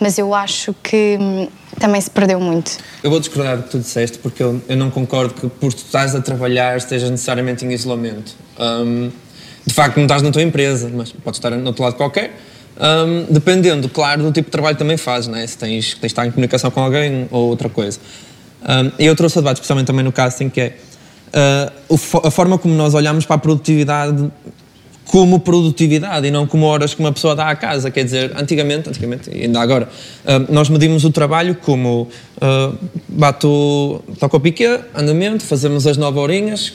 [0.00, 1.48] mas eu acho que hum,
[1.78, 2.78] também se perdeu muito.
[3.02, 5.84] Eu vou discordar do que tu disseste porque eu, eu não concordo que por tu
[5.84, 8.34] estás a trabalhar estejas necessariamente em isolamento.
[8.58, 9.10] Hum,
[9.64, 12.36] de facto, não estás na tua empresa, mas podes estar no outro lado qualquer.
[12.80, 15.46] Hum, dependendo, claro, do tipo de trabalho que também fazes, né?
[15.46, 17.98] se tens, tens de estar em comunicação com alguém ou outra coisa.
[18.98, 20.76] E eu trouxe a debate, especialmente também no casting, que é
[21.34, 24.30] uh, o a forma como nós olhamos para a produtividade
[25.06, 27.90] como produtividade e não como horas que uma pessoa dá à casa.
[27.90, 29.86] Quer dizer, antigamente, antigamente ainda agora,
[30.48, 32.08] nós medimos o trabalho como
[32.38, 36.72] uh, bato, toco o piquê, andamento, fazemos as nove horinhas,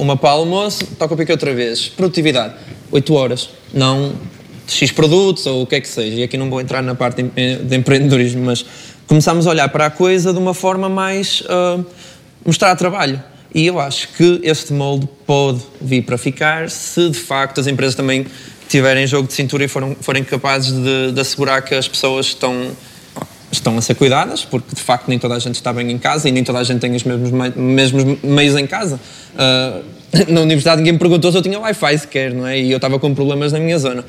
[0.00, 1.88] uma para o almoço, toco o piquê outra vez.
[1.88, 2.54] Produtividade,
[2.90, 4.12] oito horas, não
[4.66, 6.16] X produtos ou o que é que seja.
[6.16, 8.64] E aqui não vou entrar na parte de, de empreendedorismo, mas
[9.06, 11.80] começámos a olhar para a coisa de uma forma mais ah,
[12.44, 13.22] mostrar trabalho.
[13.54, 17.94] E eu acho que este molde pode vir para ficar se de facto as empresas
[17.94, 18.26] também
[18.68, 22.72] tiverem jogo de cintura e foram, forem capazes de, de assegurar que as pessoas estão,
[23.50, 26.28] estão a ser cuidadas, porque de facto nem toda a gente está bem em casa
[26.28, 29.00] e nem toda a gente tem os mesmos, mesmos meios em casa.
[29.38, 29.80] Ah,
[30.28, 32.58] na universidade ninguém me perguntou se eu tinha Wi-Fi sequer, não é?
[32.58, 34.04] E eu estava com problemas na minha zona.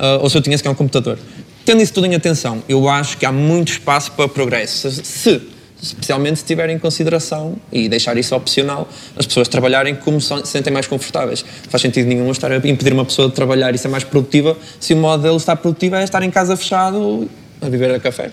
[0.00, 1.18] Ah, ou se eu tinha sequer um computador.
[1.62, 4.90] Tendo isso tudo em atenção, eu acho que há muito espaço para progresso.
[4.90, 5.42] Se,
[5.80, 10.72] especialmente se tiver em consideração e deixar isso opcional, as pessoas trabalharem como se sentem
[10.72, 11.44] mais confortáveis.
[11.64, 14.56] Não faz sentido nenhum estar a impedir uma pessoa de trabalhar e ser mais produtiva
[14.80, 17.28] se o modo dele estar produtivo é estar em casa fechado
[17.60, 18.30] a viver a café.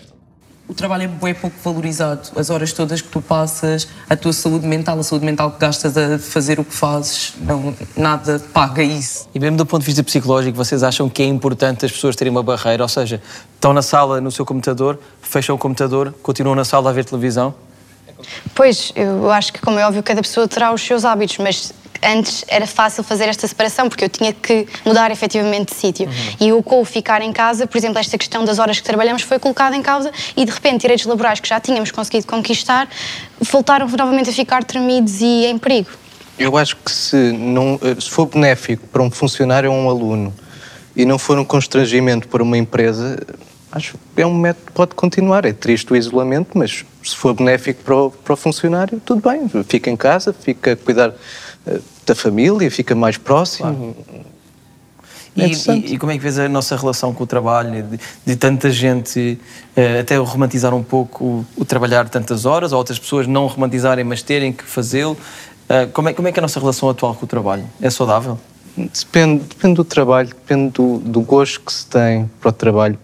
[0.69, 2.29] O trabalho é bem pouco valorizado.
[2.35, 5.97] As horas todas que tu passas, a tua saúde mental, a saúde mental que gastas
[5.97, 9.29] a fazer o que fazes, não, nada paga isso.
[9.33, 12.31] E mesmo do ponto de vista psicológico, vocês acham que é importante as pessoas terem
[12.31, 12.83] uma barreira?
[12.83, 13.21] Ou seja,
[13.55, 17.55] estão na sala no seu computador, fecham o computador, continuam na sala a ver televisão?
[18.53, 21.71] Pois, eu acho que, como é óbvio, cada pessoa terá os seus hábitos, mas
[22.03, 26.09] antes era fácil fazer esta separação, porque eu tinha que mudar efetivamente de sítio.
[26.39, 29.21] E eu, com o ficar em casa, por exemplo, esta questão das horas que trabalhamos
[29.21, 32.87] foi colocada em causa e, de repente, direitos laborais que já tínhamos conseguido conquistar
[33.39, 35.89] voltaram novamente a ficar tremidos e em perigo.
[36.37, 40.33] Eu acho que se, não, eh, se for benéfico para um funcionário ou um aluno
[40.95, 43.17] e não for um constrangimento para uma empresa,
[43.71, 45.45] acho que é um método que pode continuar.
[45.45, 49.49] É triste o isolamento, mas se for benéfico para o, para o funcionário, tudo bem.
[49.67, 51.13] Fica em casa, fica a cuidar
[52.05, 53.95] da família, fica mais próximo.
[55.35, 58.35] E, e- e como é que vês a nossa relação com o trabalho, de, de
[58.35, 59.37] tanta gente
[59.75, 64.03] eh, até romantizar um pouco o, o trabalhar tantas horas, ou outras pessoas não romantizarem,
[64.03, 65.15] mas terem que fazê-lo?
[65.69, 67.63] Eh, como, é, como é que é a nossa relação atual com o trabalho?
[67.79, 68.39] É saudável?
[68.75, 72.97] Depende, depende do trabalho, depende do, do gosto que se tem para o trabalho.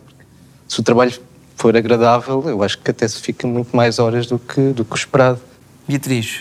[0.68, 1.14] Se o trabalho
[1.56, 4.92] for agradável, eu acho que até se fica muito mais horas do que, do que
[4.94, 5.40] o esperado.
[5.88, 6.40] Beatriz,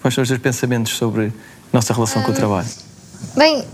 [0.00, 1.32] quais são os teus pensamentos sobre
[1.72, 2.68] nossa relação com o trabalho?
[3.36, 3.64] Bem,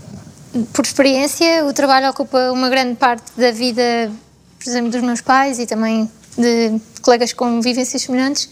[0.73, 4.11] por experiência, o trabalho ocupa uma grande parte da vida,
[4.57, 8.49] por exemplo, dos meus pais e também de colegas com vivências semelhantes.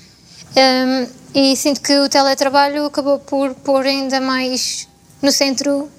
[0.55, 4.87] Hum, e sinto que o teletrabalho acabou por pôr ainda mais
[5.21, 5.89] no centro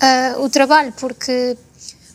[0.00, 1.56] ah, o trabalho, porque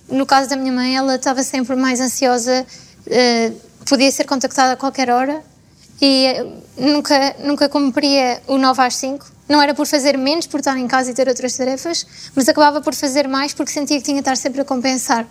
[0.10, 2.66] no caso da minha mãe, ela estava sempre mais ansiosa,
[3.08, 3.52] eh,
[3.88, 5.42] podia ser contactada a qualquer hora
[6.02, 6.46] e eh,
[6.78, 9.35] nunca, nunca cumpria o 9 às 5.
[9.48, 12.82] Não era por fazer menos, por estar em casa e ter outras tarefas, mas acabava
[12.82, 15.26] por fazer mais porque sentia que tinha de estar sempre a compensar.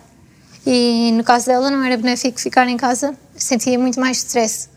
[0.65, 4.69] E no caso dela não era benéfico ficar em casa, sentia muito mais stress.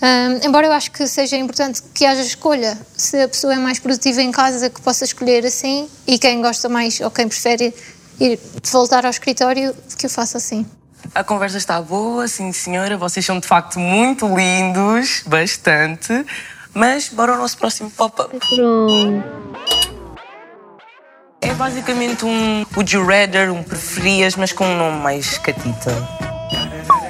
[0.00, 3.78] Ahm, embora eu acho que seja importante que haja escolha, se a pessoa é mais
[3.78, 7.74] produtiva em casa, que possa escolher assim, e quem gosta mais ou quem prefere
[8.20, 8.38] ir
[8.70, 10.66] voltar ao escritório, que o faça assim.
[11.14, 16.26] A conversa está boa, sim senhora, vocês são de facto muito lindos, bastante.
[16.76, 18.38] Mas bora ao nosso próximo pop-up.
[21.40, 25.90] É basicamente um Would You Rather, um Preferias, mas com um nome mais catita.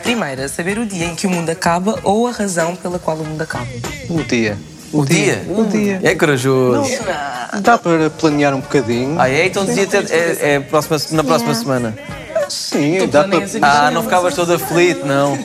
[0.05, 3.25] Primeira, saber o dia em que o mundo acaba ou a razão pela qual o
[3.25, 3.67] mundo acaba.
[4.09, 4.57] O dia.
[4.93, 5.45] O dia?
[5.49, 5.99] O dia.
[6.01, 6.89] É corajoso.
[7.61, 9.21] Dá para planear um bocadinho.
[9.21, 9.47] Ah, é?
[9.47, 11.55] Então dizia ter, é, é próxima, na próxima Yeah.
[11.55, 11.99] semana.
[12.49, 13.44] Sim, dá para.
[13.62, 15.38] Ah, não ficavas todo aflito, não.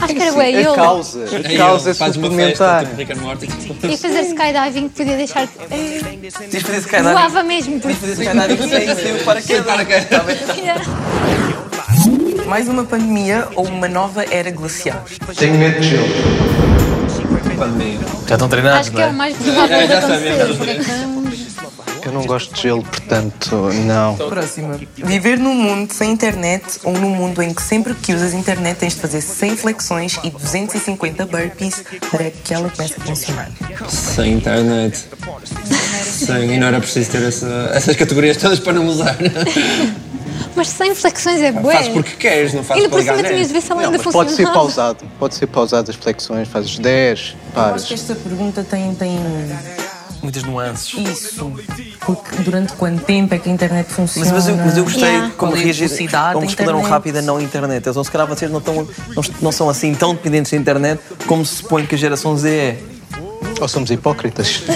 [0.00, 2.84] Acho que era bué A causa, a causa é Fazes uma suplementar.
[2.84, 3.48] tipo Rick and Morty.
[3.82, 5.46] E fazer skydiving podia deixar.
[5.46, 7.12] De fazer skydiving.
[7.12, 7.80] Voava mesmo.
[7.80, 7.94] Porque...
[7.96, 9.66] fazer skydiving sem, sem o paraquedas.
[9.66, 10.24] Tá tá.
[12.46, 15.04] Mais uma pandemia ou uma nova era glacial?
[15.36, 16.04] Tenho medo de gelo.
[18.26, 21.23] Já estão treinados, Acho que é o mais provável de acontecer.
[22.14, 23.56] Não gosto de gelo, portanto,
[23.86, 24.16] não.
[24.16, 24.78] Próxima.
[24.96, 28.94] Viver num mundo sem internet ou num mundo em que sempre que usas internet tens
[28.94, 33.50] de fazer 100 flexões e 250 burpees para que ela comece a funcionar.
[33.88, 35.04] Sem internet.
[36.04, 39.16] Sem, e não era preciso ter essa- essas categorias todas para não usar.
[40.56, 41.74] Mas sem flexões é bué.
[41.74, 43.90] Fazes porque queres, não fazes Ainda por para ligar tinhas de ver se ela Não,
[43.90, 45.04] ainda mas pode ser pausado.
[45.18, 49.18] Pode ser pausado as flexões, fazes 10, Eu acho que esta pergunta tem, tem
[50.24, 50.94] Muitas nuances.
[50.94, 51.52] isso.
[52.04, 54.32] Porque durante quanto tempo é que a internet funciona?
[54.32, 55.32] Mas, mas, eu, mas eu gostei Yeah.
[55.36, 55.88] como é reagir,
[56.32, 56.88] como responderam internet?
[56.90, 57.86] rápido a não internet.
[57.88, 61.44] Então, se calhar vocês não, estão, não, não são assim tão dependentes da internet como
[61.44, 62.78] se supõe que a geração Z é.
[63.60, 64.62] Ou somos hipócritas.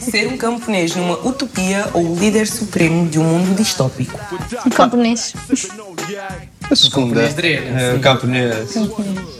[0.00, 4.18] Ser um camponês numa utopia ou o líder supremo de um mundo distópico?
[4.66, 5.32] Um camponês.
[6.70, 7.20] A segunda.
[7.22, 8.76] É, o camponês.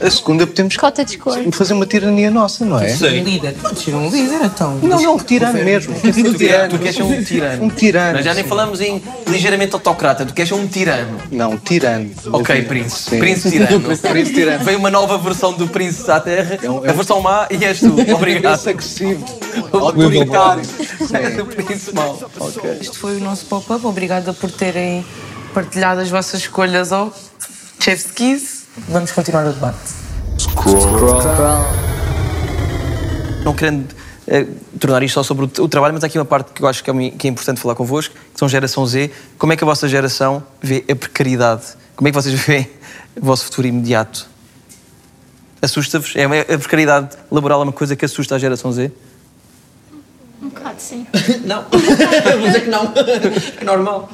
[0.00, 1.38] A segunda podemos Cota de cor.
[1.52, 2.92] fazer uma tirania nossa, não é?
[2.92, 3.54] Um líder.
[3.76, 4.74] Ser um líder, então.
[4.82, 5.94] Não, não, tirano mesmo.
[6.00, 6.70] Quer ser Tu, um tirano.
[6.70, 7.64] tu queres ser um tirano.
[7.64, 8.12] Um tirano.
[8.16, 11.18] Nós já nem falamos em ligeiramente autocrata, tu queres ser um tirano.
[11.30, 12.10] Não, tirano.
[12.32, 13.10] Ok, príncipe.
[13.10, 13.18] Sim.
[13.20, 13.80] Príncipe tirano.
[13.96, 14.64] Príncipe tirano.
[14.64, 17.78] Veio uma nova versão do príncipe à Terra, É um- a versão má e és
[17.80, 17.94] tu.
[18.14, 18.68] Obrigado.
[18.68, 19.24] Agressivo.
[19.72, 20.62] Autoritário.
[21.66, 22.18] Príncipe mau.
[22.38, 22.70] Ok.
[22.80, 23.86] Este foi o nosso pop-up.
[23.86, 25.04] Obrigada por terem
[25.52, 27.12] partilhado as vossas escolhas ao
[27.80, 28.64] Chef's Kiss.
[28.88, 29.78] Vamos continuar o debate.
[33.44, 33.94] Não querendo
[34.26, 34.46] eh,
[34.78, 36.84] tornar isto só sobre o, o trabalho, mas há aqui uma parte que eu acho
[36.84, 39.10] que é, que é importante falar convosco, que são geração Z.
[39.36, 41.62] Como é que a vossa geração vê a precariedade?
[41.96, 42.70] Como é que vocês veem
[43.20, 44.28] o vosso futuro imediato?
[45.60, 46.14] Assusta-vos?
[46.16, 48.92] É, a precariedade laboral é uma coisa que assusta a geração Z?
[50.42, 51.06] Um bocado, sim.
[51.44, 51.64] Não.
[51.68, 52.92] Vou dizer que não.
[53.60, 54.10] É normal.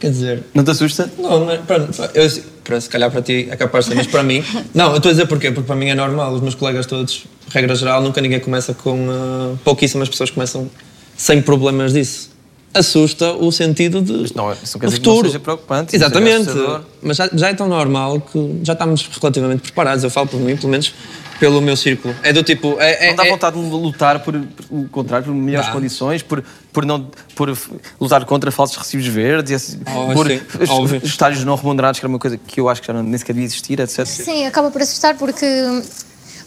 [0.00, 0.42] Quer dizer.
[0.54, 1.10] Não te assusta?
[1.18, 2.28] Não, mas pronto, eu,
[2.64, 4.42] para, se calhar para ti é capaz de ser, mas para mim.
[4.74, 5.50] Não, eu estou a dizer porquê?
[5.50, 6.32] Porque para mim é normal.
[6.32, 9.08] Os meus colegas todos, regra geral, nunca ninguém começa com.
[9.10, 10.70] ah, pouquíssimas pessoas começam
[11.16, 12.30] sem problemas disso.
[12.72, 14.12] Assusta o sentido de.
[14.12, 15.28] Mas não, isso não quer dizer que não futuro.
[15.28, 16.48] seja preocupante, seja Exatamente.
[16.48, 16.80] assustador.
[17.02, 20.02] Mas já, já é tão normal que já estamos relativamente preparados.
[20.02, 20.94] Eu falo por mim, pelo menos
[21.40, 22.14] pelo meu círculo.
[22.22, 22.76] É do tipo.
[22.78, 25.72] É, é, Não dá é- vontade de lutar por, por o contrário, por melhores Dá.
[25.72, 27.56] condições, por, por, não, por
[28.00, 31.00] lutar contra falsos recibos verdes, assim, Oh, por sim, óbvio.
[31.02, 33.32] estágios não remunerados, que era uma coisa que eu acho que já não, nem sequer
[33.32, 34.04] devia existir, etc.
[34.06, 35.46] Sim, acaba por assustar porque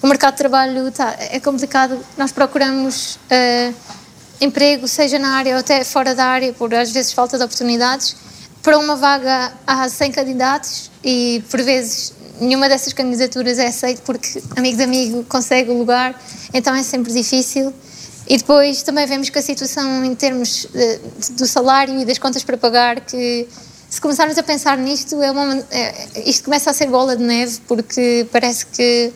[0.01, 1.97] o mercado de trabalho tá, é complicado.
[2.17, 3.73] Nós procuramos eh,
[4.39, 8.15] emprego, seja na área ou até fora da área, por às vezes falta de oportunidades.
[8.61, 14.41] para uma vaga há 100 candidatos e, por vezes, nenhuma dessas candidaturas é aceita porque
[14.55, 16.19] amigo de amigo consegue o lugar,
[16.53, 17.73] então é sempre difícil.
[18.27, 20.99] E depois também vemos que a situação em termos eh,
[21.31, 23.47] do salário e das contas para pagar, que
[23.89, 27.59] se começarmos a pensar nisto, é uma, é, isto começa a ser bola de neve
[27.67, 29.13] porque parece que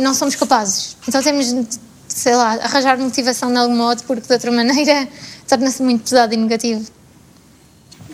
[0.00, 0.96] não somos capazes.
[1.06, 1.66] Então temos de,
[2.08, 5.06] sei lá, arranjar motivação de algum modo porque de outra maneira
[5.46, 6.97] torna-se muito pesado e negativo.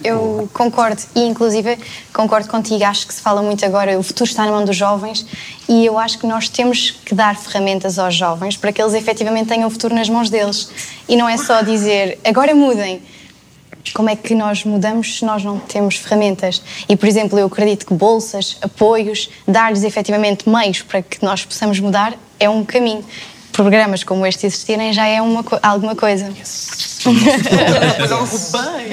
[0.03, 1.79] Eu concordo e, inclusive,
[2.13, 2.85] concordo contigo.
[2.85, 5.25] Acho que se fala muito agora, o futuro está na mão dos jovens
[5.69, 9.49] e eu acho que nós temos que dar ferramentas aos jovens para que eles efetivamente
[9.49, 10.69] tenham o futuro nas mãos deles.
[11.09, 13.03] E não é só dizer agora mudem.
[13.93, 16.63] Como é que nós mudamos se nós não temos ferramentas?
[16.89, 21.79] E, por exemplo, eu acredito que bolsas, apoios, dar-lhes efetivamente meios para que nós possamos
[21.79, 23.05] mudar é um caminho.
[23.53, 26.33] Programas como este existirem já é uma, alguma coisa.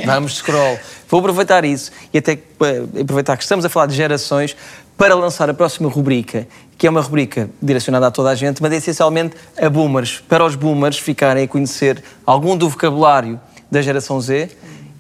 [0.05, 0.79] Vamos, scroll.
[1.09, 4.55] Vou aproveitar isso e até eh, aproveitar que estamos a falar de gerações
[4.97, 6.47] para lançar a próxima rubrica,
[6.77, 10.55] que é uma rubrica direcionada a toda a gente, mas essencialmente a boomers, para os
[10.55, 13.39] boomers ficarem a conhecer algum do vocabulário
[13.69, 14.49] da geração Z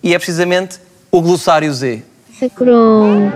[0.01, 0.79] e é precisamente
[1.11, 2.03] o glossário Z.
[2.39, 3.31] Scroll.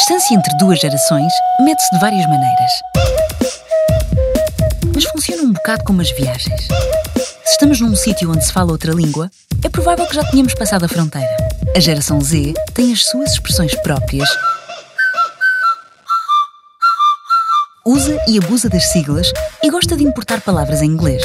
[0.00, 1.30] Distância entre duas gerações
[1.60, 2.70] mede-se de várias maneiras.
[4.94, 6.68] Mas funciona um bocado como as viagens.
[7.44, 9.30] Se estamos num sítio onde se fala outra língua,
[9.62, 11.36] é provável que já tenhamos passado a fronteira.
[11.76, 14.28] A geração Z tem as suas expressões próprias,
[17.84, 19.30] usa e abusa das siglas
[19.62, 21.22] e gosta de importar palavras em inglês.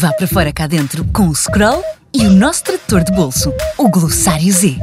[0.00, 3.88] Vá para fora cá dentro com o Scroll e o nosso tradutor de bolso, o
[3.88, 4.76] Glossário Z.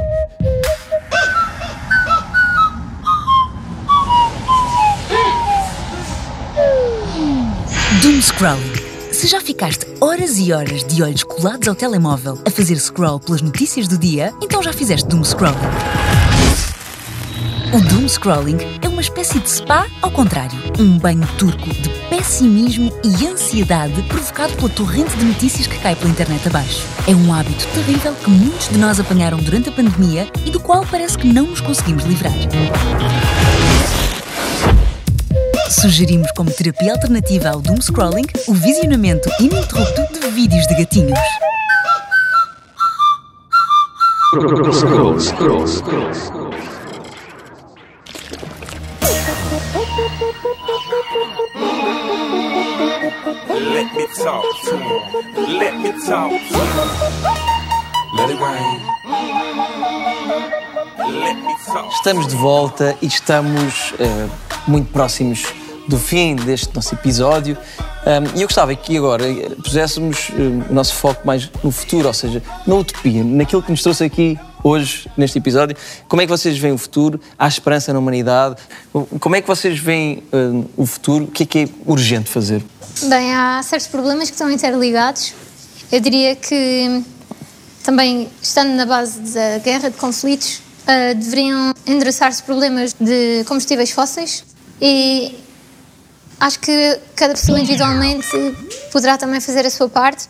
[8.01, 8.73] Doom Scrolling.
[9.11, 13.43] Se já ficaste horas e horas de olhos colados ao telemóvel a fazer scroll pelas
[13.43, 15.55] notícias do dia, então já fizeste Doom Scrolling.
[17.71, 20.57] O Doom Scrolling é uma espécie de spa ao contrário.
[20.79, 26.09] Um banho turco de pessimismo e ansiedade provocado pela torrente de notícias que cai pela
[26.09, 26.83] internet abaixo.
[27.07, 30.83] É um hábito terrível que muitos de nós apanharam durante a pandemia e do qual
[30.87, 32.33] parece que não nos conseguimos livrar.
[35.71, 41.17] Sugerimos como terapia alternativa ao doom scrolling o visionamento ininterrupto de vídeos de gatinhos.
[44.33, 46.51] Scroll, scroll, scroll, scroll.
[53.73, 55.57] Let me talk to him.
[55.57, 56.89] Let me talk to him.
[58.17, 58.79] Let it rain.
[61.21, 61.89] Let me talk.
[61.93, 64.27] Estamos de volta e estamos eh,
[64.67, 67.57] muito próximos do fim deste nosso episódio.
[68.05, 69.25] Um, e eu gostava que agora
[69.63, 70.29] puséssemos
[70.69, 74.39] o nosso foco mais no futuro, ou seja, na utopia, naquilo que nos trouxe aqui
[74.63, 75.75] hoje, neste episódio.
[76.07, 77.19] Como é que vocês veem o futuro?
[77.37, 78.55] Há esperança na humanidade?
[79.19, 80.23] Como é que vocês veem
[80.77, 81.25] o futuro?
[81.25, 82.63] O que é que é urgente fazer?
[83.03, 85.33] Bem, há certos problemas que estão interligados.
[85.91, 87.03] Eu diria que
[87.83, 94.43] também, estando na base da guerra de conflitos, ah, deveriam endereçar-se problemas de combustíveis fósseis
[94.81, 95.35] e
[96.41, 98.27] acho que cada pessoa individualmente
[98.91, 100.27] poderá também fazer a sua parte.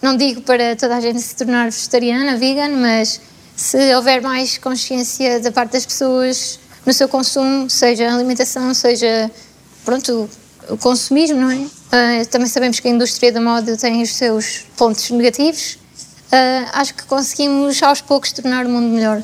[0.00, 3.20] Não digo para toda a gente se tornar vegetariana, vegan, mas
[3.54, 9.30] se houver mais consciência da parte das pessoas no seu consumo, seja alimentação, seja
[9.84, 10.28] pronto,
[10.70, 11.66] o consumismo, não é?
[11.92, 15.78] Ah, também sabemos que a indústria da moda tem os seus pontos negativos.
[16.32, 19.22] Ah, acho que conseguimos aos poucos tornar o mundo melhor.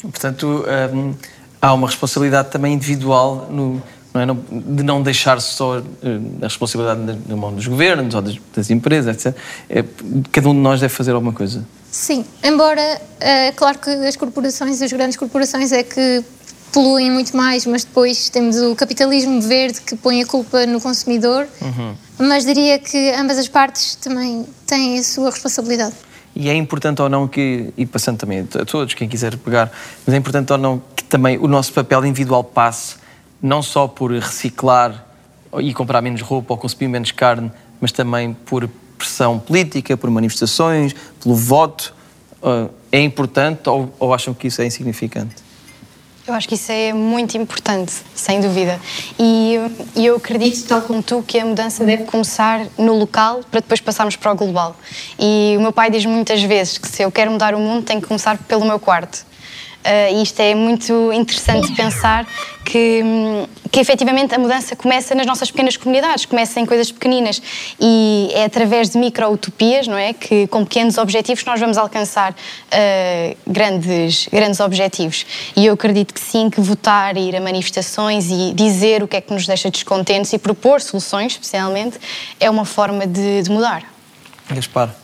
[0.00, 1.14] Portanto, hum,
[1.60, 3.82] há uma responsabilidade também individual no,
[4.14, 4.26] não é?
[4.50, 9.36] De não deixar só hum, a responsabilidade na, mão dos governos ou das, empresas, etc.
[9.68, 9.84] É,
[10.30, 11.64] cada um de nós deve fazer alguma coisa.
[11.90, 16.24] Sim, embora, é claro que as corporações, as grandes corporações é que
[16.72, 21.46] poluem muito mais, mas depois temos o capitalismo verde que põe a culpa no consumidor,
[22.18, 25.94] mas diria que ambas as partes também têm a sua responsabilidade.
[26.34, 29.70] E é importante ou não que, e passando também a todos, quem quiser pegar,
[30.06, 33.01] mas é importante ou não que também o nosso papel individual passe
[33.42, 35.04] não só por reciclar
[35.58, 40.94] e comprar menos roupa ou consumir menos carne, mas também por pressão política, por manifestações,
[41.20, 41.92] pelo voto.
[42.42, 45.34] Ah, É importante ou, ou acham que isso é insignificante?
[46.24, 48.80] Eu acho que isso é muito importante, sem dúvida.
[49.18, 49.56] E
[49.96, 53.80] e eu acredito, tal como tu, que a mudança deve começar no local para depois
[53.80, 54.76] passarmos para o global.
[55.18, 58.00] E o meu pai diz muitas vezes que se eu quero mudar o mundo, tem
[58.00, 59.26] que começar pelo meu quarto.
[59.82, 62.24] Uh, e isto é muito interessante pensar
[62.64, 63.02] que,
[63.70, 67.42] que efetivamente a mudança começa nas nossas pequenas comunidades, começa em coisas pequeninas
[67.80, 70.12] e é através de micro-utopias, não é?
[70.12, 75.26] Que com pequenos objetivos nós vamos alcançar uh, grandes, grandes objetivos.
[75.56, 79.20] E eu acredito que sim, que votar, ir a manifestações e dizer o que é
[79.20, 81.98] que nos deixa descontentes e propor soluções, especialmente,
[82.38, 83.82] é uma forma de, de mudar.
[84.48, 84.94] Gaspar.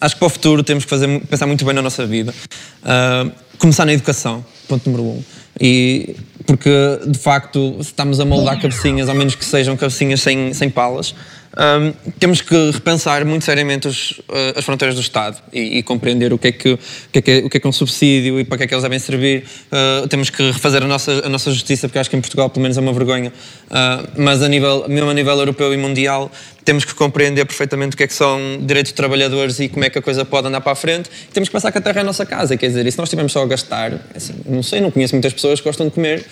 [0.00, 2.34] Acho que para o futuro temos que fazer, pensar muito bem na nossa vida.
[2.82, 5.22] Uh, começar na educação, ponto número um.
[5.60, 6.70] E porque,
[7.06, 11.14] de facto, se estamos a moldar cabecinhas, ao menos que sejam cabecinhas sem, sem palas,
[11.56, 16.32] um, temos que repensar muito seriamente os, uh, as fronteiras do Estado e, e, compreender
[16.32, 16.78] o que, é que, o,
[17.12, 18.74] que é que, o que é que é um subsídio e para que é que
[18.74, 19.44] eles devem servir.
[19.66, 22.62] Uh, temos que refazer a nossa, a nossa justiça, porque acho que em Portugal, pelo
[22.62, 23.32] menos, é uma vergonha.
[23.66, 26.30] Uh, mas, a nível, mesmo a nível europeu e mundial,
[26.64, 29.90] temos que compreender perfeitamente o que é que são direitos de trabalhadores e como é
[29.90, 31.10] que a coisa pode andar para a frente.
[31.28, 32.56] E temos que pensar que a terra é a nossa casa.
[32.56, 35.32] Quer dizer, e se nós estivermos só a gastar, assim, não sei, não conheço muitas
[35.32, 36.24] pessoas que gostam de comer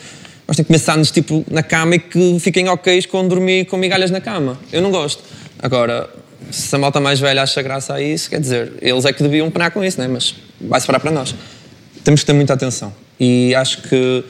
[0.48, 4.10] nós temos que pensar-nos tipo, na cama e que fiquem ok com dormir com migalhas
[4.10, 4.58] na cama.
[4.72, 5.22] Eu não gosto.
[5.58, 6.08] Agora,
[6.50, 9.50] se a malta mais velha acha graça a isso, quer dizer, eles é que deviam
[9.50, 10.08] penar com isso, né?
[10.08, 11.34] mas vai-se parar para nós.
[12.02, 12.94] Temos que ter muita atenção.
[13.20, 14.24] E acho que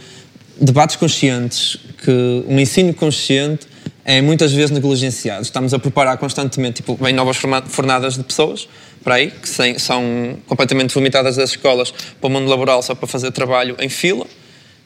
[0.60, 3.68] debates conscientes, que um ensino consciente
[4.04, 5.42] é muitas vezes negligenciado.
[5.42, 8.68] Estamos a preparar constantemente, tipo, vem novas fornadas de pessoas
[9.04, 13.30] para aí, que são completamente vomitadas das escolas para o mundo laboral só para fazer
[13.30, 14.26] trabalho em fila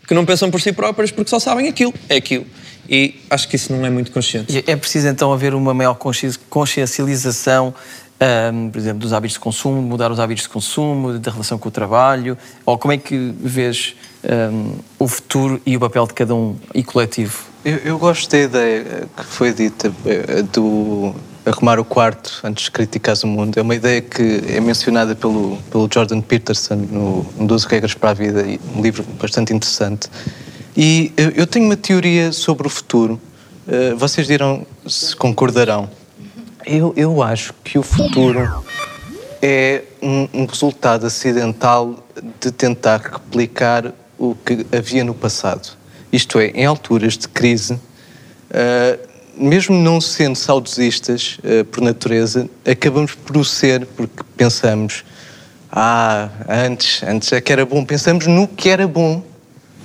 [0.07, 2.47] que não pensam por si próprias porque só sabem aquilo, é aquilo.
[2.89, 4.63] E acho que isso não é muito consciente.
[4.67, 5.97] É preciso então haver uma maior
[6.51, 7.75] consciencialização,
[8.53, 11.69] um, por exemplo, dos hábitos de consumo, mudar os hábitos de consumo, da relação com
[11.69, 12.37] o trabalho,
[12.67, 13.95] ou como é que vês
[14.53, 17.45] um, o futuro e o papel de cada um e coletivo?
[17.65, 22.70] Eu, eu gosto da ideia que foi dita eh, do arrumar o quarto antes de
[22.70, 23.59] criticar o mundo.
[23.59, 28.11] É uma ideia que é mencionada pelo, pelo Jordan Peterson no, no 12 Regras para
[28.11, 30.09] a Vida, um livro bastante interessante.
[30.76, 33.20] E eu, tenho uma teoria sobre o futuro.
[33.66, 35.88] Uh, vocês dirão se concordarão.
[36.64, 38.64] Eu, eu acho que o futuro
[39.43, 42.03] é um, um resultado acidental
[42.40, 45.76] de tentar replicar o que havia no passado.
[46.12, 49.12] Isto é, em alturas de crise, uh,
[49.43, 55.05] mesmo não sendo saudosistas uh, por natureza, acabamos por o ser porque pensamos,
[55.70, 57.84] ah, antes, antes é que era bom.
[57.84, 59.22] Pensamos no que era bom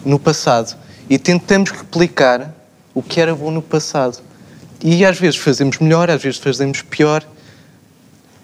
[0.05, 0.77] no passado
[1.09, 2.53] e tentamos replicar
[2.93, 4.19] o que era bom no passado.
[4.83, 7.23] E às vezes fazemos melhor, às vezes fazemos pior.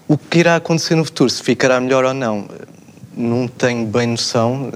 [0.08, 2.48] O que irá acontecer no futuro, se ficará melhor ou não,
[3.16, 4.72] não tenho bem noção.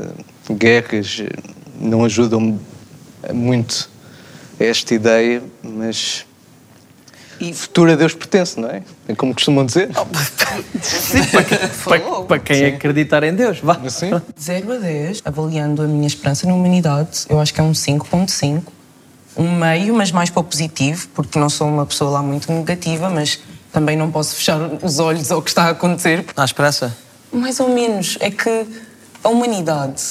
[0.49, 1.29] Guerras eh,
[1.79, 2.59] não ajudam
[3.33, 3.89] muito
[4.59, 6.25] esta ideia, mas
[7.39, 8.81] e futuro a Deus pertence, não é?
[9.07, 9.89] É como costumam dizer.
[10.81, 12.65] Sim, para, para, para quem Sim.
[12.75, 13.79] acreditar em Deus, vá.
[13.89, 14.11] Sim.
[14.39, 18.63] 0 a 10, avaliando a minha esperança na humanidade, eu acho que é um 5.5.
[19.37, 23.07] Um meio, mas mais para o positivo, porque não sou uma pessoa lá muito negativa,
[23.07, 23.39] mas
[23.71, 26.25] também não posso fechar os olhos ao que está a acontecer.
[26.35, 26.97] Há esperança?
[27.31, 28.17] Mais ou menos.
[28.19, 28.65] É que
[29.23, 30.01] a humanidade,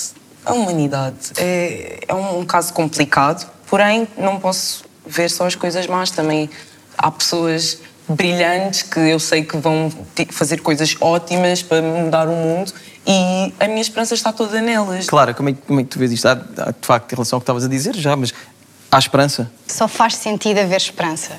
[0.44, 6.10] a humanidade é, é um caso complicado, porém não posso ver só as coisas más
[6.10, 6.50] também
[6.96, 9.92] há pessoas brilhantes que eu sei que vão
[10.30, 12.72] fazer coisas ótimas para mudar o mundo
[13.06, 15.06] e a minha esperança está toda nelas.
[15.06, 16.26] Claro, como é, como é que tu vês isto?
[16.26, 18.32] Há, de facto, em relação ao que estavas a dizer já, mas
[18.97, 19.51] há esperança?
[19.66, 21.32] Só faz sentido haver esperança.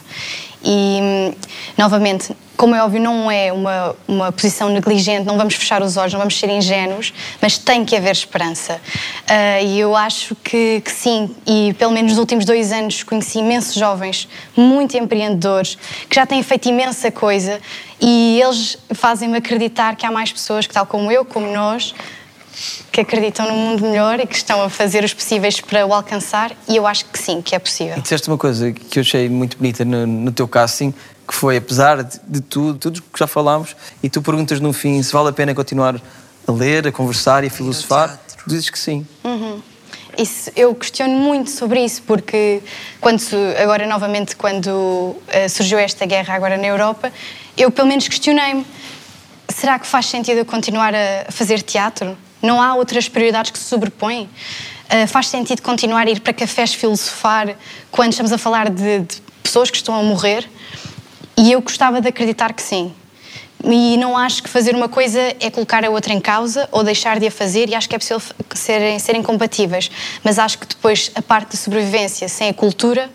[0.64, 1.34] E,
[1.78, 6.14] novamente, como é óbvio, não é uma, uma posição negligente, não vamos fechar os olhos,
[6.14, 8.74] não vamos ser ingênuos, mas tem que haver esperança.
[8.74, 13.40] Uh, e eu acho que, que, sim, e pelo menos nos últimos dois anos conheci
[13.40, 15.78] imensos jovens, muito empreendedores,
[16.10, 17.62] que já têm feito imensa coisa
[18.02, 21.94] e eles fazem-me acreditar que há mais pessoas que, tal como eu, como nós,
[22.92, 26.52] que acreditam num mundo melhor e que estão a fazer os possíveis para o alcançar
[26.68, 27.98] e eu acho que sim, que é possível.
[27.98, 30.94] E disseste uma coisa que eu achei muito bonita no, no teu casting,
[31.28, 35.02] que foi, apesar de, de tudo, tudo que já falámos, e tu perguntas no fim
[35.04, 36.02] se vale a pena continuar
[36.48, 39.06] a ler, a conversar e a filosofar, tu dizes que sim.
[39.24, 39.62] Uhum.
[40.18, 42.62] Isso, eu questiono muito sobre isso, porque
[43.00, 43.22] quando,
[43.62, 45.16] agora novamente, quando uh,
[45.50, 47.12] surgiu esta guerra agora na Europa,
[47.56, 48.66] eu pelo menos questionei-me,
[49.48, 52.18] será que faz sentido eu continuar a fazer teatro?
[52.42, 54.30] Não há outras prioridades que se sobrepõem?
[54.90, 57.56] Uh, faz sentido continuar a ir para cafés filosofar
[57.92, 60.50] quando estamos a falar de, de pessoas que estão a morrer?
[61.36, 62.94] E eu gostava de acreditar que sim.
[63.64, 67.20] E não acho que fazer uma coisa é colocar a outra em causa ou deixar
[67.20, 68.22] de a fazer, e acho que é possível
[68.54, 69.90] serem, serem compatíveis.
[70.24, 73.10] Mas acho que depois a parte da sobrevivência sem a cultura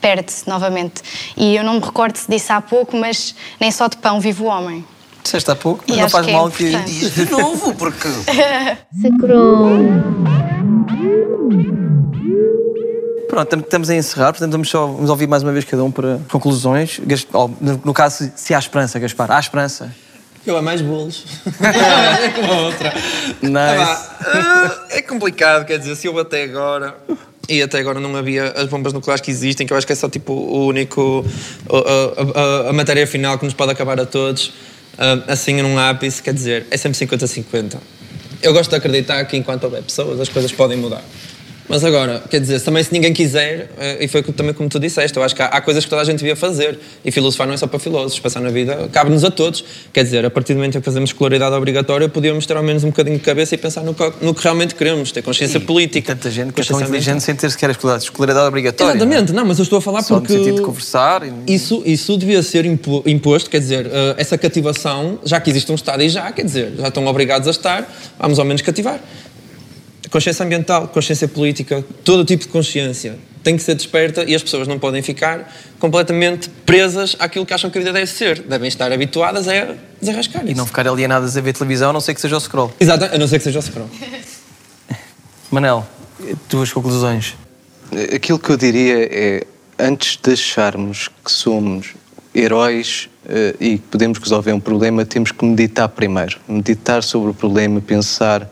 [0.00, 1.02] perde-se novamente.
[1.36, 4.42] E eu não me recordo se disse há pouco, mas nem só de pão vive
[4.42, 4.84] o homem.
[5.26, 6.92] Disseste há pouco, mas E não faz que é mal que importante.
[6.92, 8.08] diz de novo, porque.
[9.02, 9.76] Sacrou.
[13.28, 15.90] Pronto, tam- estamos a encerrar, portanto vamos só vamos ouvir mais uma vez cada um
[15.90, 17.00] para conclusões.
[17.84, 19.92] No, caso, se- há esperança, Gaspar, há esperança.
[20.46, 21.24] Eu é mais bolos.
[22.24, 22.92] é como a outra.
[23.42, 24.06] Nice.
[24.24, 26.94] Ah, é complicado, quer dizer, se eu até agora.
[27.48, 29.96] E até agora não havia as bombas nucleares que existem, que eu acho que é
[29.96, 31.24] só tipo o único.
[31.68, 34.52] o- a, a- a matéria final que nos pode acabar a todos.
[34.98, 37.76] Ah, assim num ápice, quer dizer, é sempre 50-50.
[38.42, 41.02] Eu gosto de acreditar que enquanto houver pessoas as coisas podem mudar.
[41.68, 45.16] Mas agora, quer dizer, também se ninguém quiser, eh, e foi também como tu disseste,
[45.16, 46.78] eu acho que há, há coisas que toda a gente devia fazer.
[47.04, 49.64] E filosofar não é só para filósofos, passar na vida cabe-nos a todos.
[49.92, 52.84] Quer dizer, a partir do momento em que fazemos escolaridade obrigatória, podíamos ter ao menos
[52.84, 56.14] um bocadinho de cabeça e pensar no que, no que realmente queremos, ter consciência política.
[56.14, 58.96] Tanta gente que é tão inteligente sem ter sequer a escola- escolaridade obrigatória.
[58.96, 60.32] Exatamente, não, mas eu estou a falar Só porque.
[60.32, 61.22] no sentido de conversar.
[61.46, 61.54] E...
[61.54, 65.74] Isso, isso devia ser impo- imposto, quer dizer, eh, essa cativação, já que existe um
[65.74, 69.00] Estado e já, quer dizer, já estão obrigados a estar, vamos ao menos cativar.
[70.16, 74.66] Consciência ambiental, consciência política, todo tipo de consciência tem que ser desperta e as pessoas
[74.66, 78.40] não podem ficar completamente presas àquilo que acham que a vida deve ser.
[78.40, 82.14] Devem estar habituadas a desarrascar E não ficar alienadas a ver televisão, a não ser
[82.14, 82.72] que seja o scroll.
[82.80, 83.90] Exato, a não ser que seja o scroll.
[85.52, 85.86] Manel,
[86.48, 87.34] tuas conclusões.
[88.14, 89.46] Aquilo que eu diria é,
[89.78, 91.88] antes de acharmos que somos
[92.34, 96.38] heróis eh, e que podemos resolver um problema, temos que meditar primeiro.
[96.48, 98.50] Meditar sobre o problema, pensar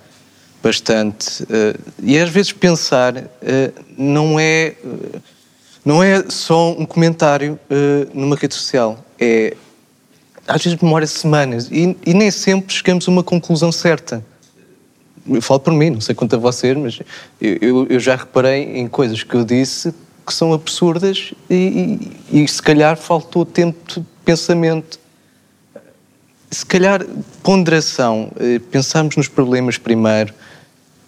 [0.68, 1.44] bastante.
[1.50, 5.18] eh, e às vezes pensar eh, não é eh,
[5.84, 7.58] não é só um comentário
[8.14, 9.04] numa rede social.
[9.20, 9.54] É
[10.48, 14.24] às vezes demora semanas e, e nem sempre chegamos a uma conclusão certa.
[15.28, 17.00] Eu falo por mim, não sei quanto a vocês, mas
[17.40, 19.92] eu, eu- já reparei em coisas que eu disse
[20.26, 24.98] que são absurdas e, e- e se calhar faltou tempo de pensamento.
[26.50, 27.04] Se calhar
[27.42, 28.30] ponderação,
[28.70, 30.32] pensarmos nos problemas primeiro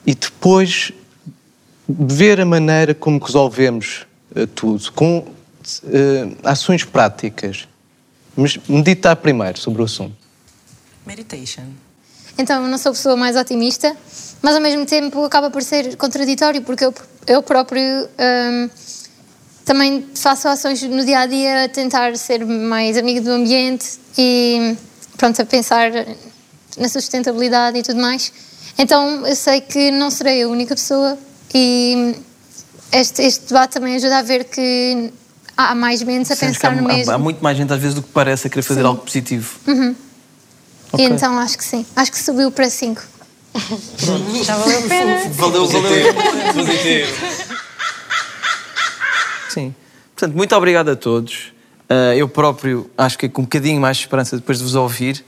[0.06, 0.92] e depois
[1.88, 5.26] ver a maneira como resolvemos eh, tudo, com
[5.84, 7.66] eh, ações práticas.
[8.36, 10.14] Mas meditar primeiro sobre o assunto.
[11.06, 11.64] Meditation.
[12.38, 13.96] Então, eu não sou a pessoa mais otimista,
[14.42, 16.94] mas ao mesmo tempo acaba por ser contraditório, porque eu,
[17.26, 18.68] eu próprio hum,
[19.64, 24.76] também faço ações no dia a dia a tentar ser mais amigo do ambiente e,
[25.16, 25.90] pronto, a pensar
[26.76, 28.30] na sustentabilidade e tudo mais.
[28.78, 31.18] Então, eu sei que não serei a única pessoa
[31.54, 32.14] e
[32.92, 35.12] este, este debate também ajuda a ver que
[35.56, 37.12] há mais mentes a Sentes que há, pensar no há- mesmo.
[37.12, 38.86] há muito mais gente às vezes do que parece a querer fazer Sim.
[38.86, 39.56] algo positivo.
[39.66, 39.94] Uhum.
[40.92, 41.04] Ok.
[41.04, 41.86] E então acho que sim.
[41.96, 43.02] Acho que subiu para 5.
[44.44, 45.28] Já valeu a pena.
[45.30, 46.14] Valeu, valeu.
[49.48, 49.74] Sim.
[50.14, 51.52] Portanto, muito obrigado a todos.
[51.88, 55.24] Ah, eu próprio acho que com um bocadinho mais de esperança depois de vos ouvir.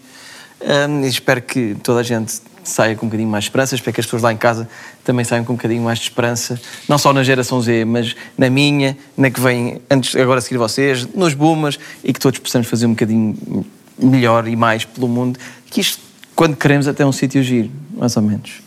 [0.61, 3.75] Ah, e espero que toda a gente saia com um bocadinho mais de esperança.
[3.75, 4.69] Espero que as pessoas lá em casa
[5.05, 6.61] também saiam com um bocadinho mais de esperança.
[6.89, 10.59] Não só na geração Z, mas na minha, na que vem antes, agora a seguir
[10.59, 13.65] vocês, nos boomers, e que todos possamos fazer um bocadinho
[13.99, 15.39] melhor e mais pelo mundo.
[15.71, 16.01] Que isto,
[16.35, 18.61] quando queremos, até é um sítio giro, mais ou menos.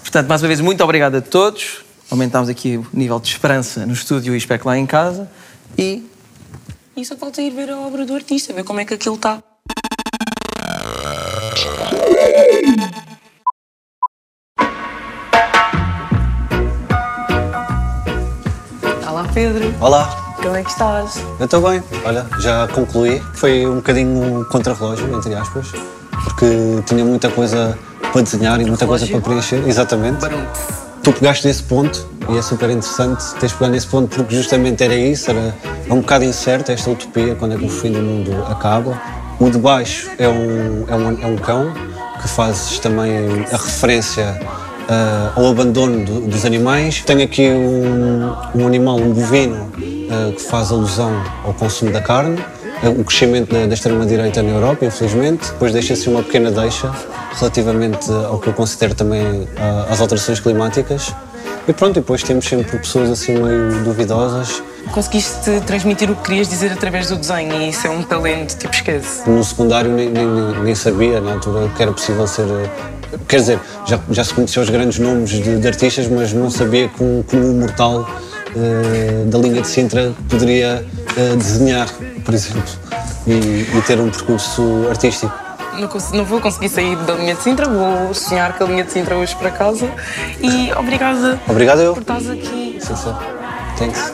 [0.00, 1.84] Portanto, mais uma vez, muito obrigado a todos.
[2.10, 5.30] Aumentámos aqui o nível de esperança no estúdio e espero que lá em casa.
[5.78, 6.02] E
[6.96, 9.42] E só falta ir ver a obra do artista, ver como é que aquilo está.
[19.40, 21.16] Pedro, Olá, como é que estás?
[21.38, 21.82] eu estou bem.
[22.04, 23.22] Olha, já concluí.
[23.32, 25.72] Foi um bocadinho contra-relógio, entre aspas,
[26.24, 27.78] porque tinha muita coisa
[28.12, 29.66] para desenhar e muita coisa para preencher.
[29.66, 30.18] Exatamente.
[31.02, 34.94] Tu pegaste nesse ponto e é super interessante teres pegado nesse ponto porque justamente era
[34.94, 35.54] isso, era
[35.88, 39.00] um bocado incerto esta utopia, quando é que o fim do mundo acaba.
[39.38, 41.72] O de baixo é um, é um, é um cão,
[42.20, 43.10] que fazes também
[43.50, 44.38] a referência
[44.90, 47.02] ah, ao abandono do- dos animais.
[47.06, 49.70] Tenho aqui um, um animal, um bovino,
[50.10, 51.12] ah, que faz alusão
[51.44, 52.38] ao consumo da carne,
[52.82, 55.46] ah, o crescimento da, da extrema-direita na Europa, infelizmente.
[55.52, 56.90] Depois deixa-se uma pequena deixa
[57.38, 61.14] relativamente ao que eu considero também ah, as alterações climáticas.
[61.68, 64.62] E pronto, depois temos sempre pessoas assim meio duvidosas.
[64.92, 68.74] Conseguiste transmitir o que querias dizer através do desenho e isso é um talento, tipo,
[68.74, 69.28] esquece.
[69.28, 72.46] No secundário nem, nem- nem sabia na altura que era possível ser.
[73.28, 76.88] Quer dizer, já, já se conhecia os grandes nomes de, de artistas, mas não sabia
[76.88, 78.08] que um, que um mortal
[78.56, 80.84] eh, da linha de Sintra poderia
[81.16, 81.88] eh, desenhar,
[82.24, 82.62] por exemplo,
[83.26, 85.32] e, e ter um percurso artístico.
[85.74, 85.88] Não,
[86.18, 89.16] não vou conseguir sair da linha de Sintra, vou sonhar com a linha de Sintra
[89.16, 89.88] hoje para casa
[90.40, 91.94] e obrigada Obrigado eu.
[91.94, 92.78] por estás aqui.
[92.80, 93.14] Sim, sim.
[93.78, 94.12] Thanks.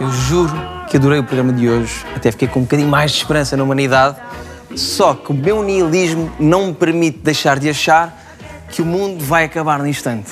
[0.00, 3.16] eu juro que adorei o programa de hoje, até fiquei com um bocadinho mais de
[3.16, 4.16] esperança na humanidade.
[4.76, 8.16] Só que o meu nihilismo não me permite deixar de achar
[8.70, 10.30] que o mundo vai acabar no instante.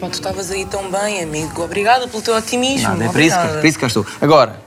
[0.00, 1.62] Pá, tu estavas aí tão bem, amigo.
[1.62, 2.88] Obrigada pelo teu otimismo.
[2.88, 4.06] Nada, é para isso, que- para isso que cá estou.
[4.22, 4.58] Agora,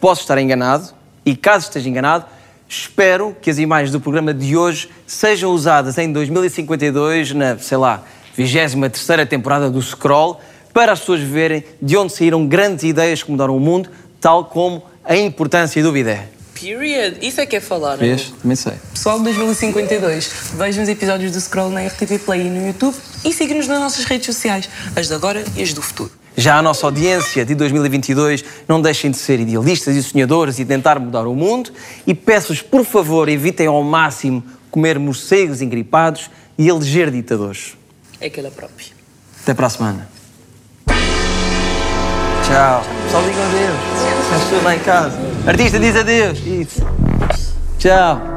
[0.00, 0.90] posso estar enganado,
[1.24, 2.24] e caso esteja enganado,
[2.68, 8.04] espero que as imagens do programa de hoje sejam usadas em 2052, na, sei lá,
[8.36, 10.40] 23 temporada do Scroll,
[10.72, 13.88] para as pessoas verem de onde saíram grandes ideias que mudaram o mundo,
[14.26, 16.26] tal como a importância do bidé.
[16.60, 17.16] Period.
[17.22, 17.94] Isso é que é falar.
[17.94, 18.32] Vês?
[18.42, 18.72] Também sei.
[18.92, 23.32] Pessoal de 2052, vejam os episódios do Scroll na RTP Play e no YouTube e
[23.32, 26.10] siga-nos nas nossas redes sociais, as de agora e as do futuro.
[26.36, 30.98] Já a nossa audiência de 2022, não deixem de ser idealistas e sonhadores e tentar
[30.98, 31.70] mudar o mundo.
[32.04, 37.76] E peço-vos, por favor, evitem ao máximo comer morcegos engripados e eleger ditadores.
[38.20, 38.88] É aquela própria.
[39.40, 40.15] Até para a semana.
[42.46, 42.80] Tchau.
[43.10, 44.22] Só digam adeus.
[44.22, 45.18] Estás tudo lá em casa.
[45.48, 46.38] Artista diz adeus.
[46.46, 46.86] Isso.
[47.76, 48.36] Tchau.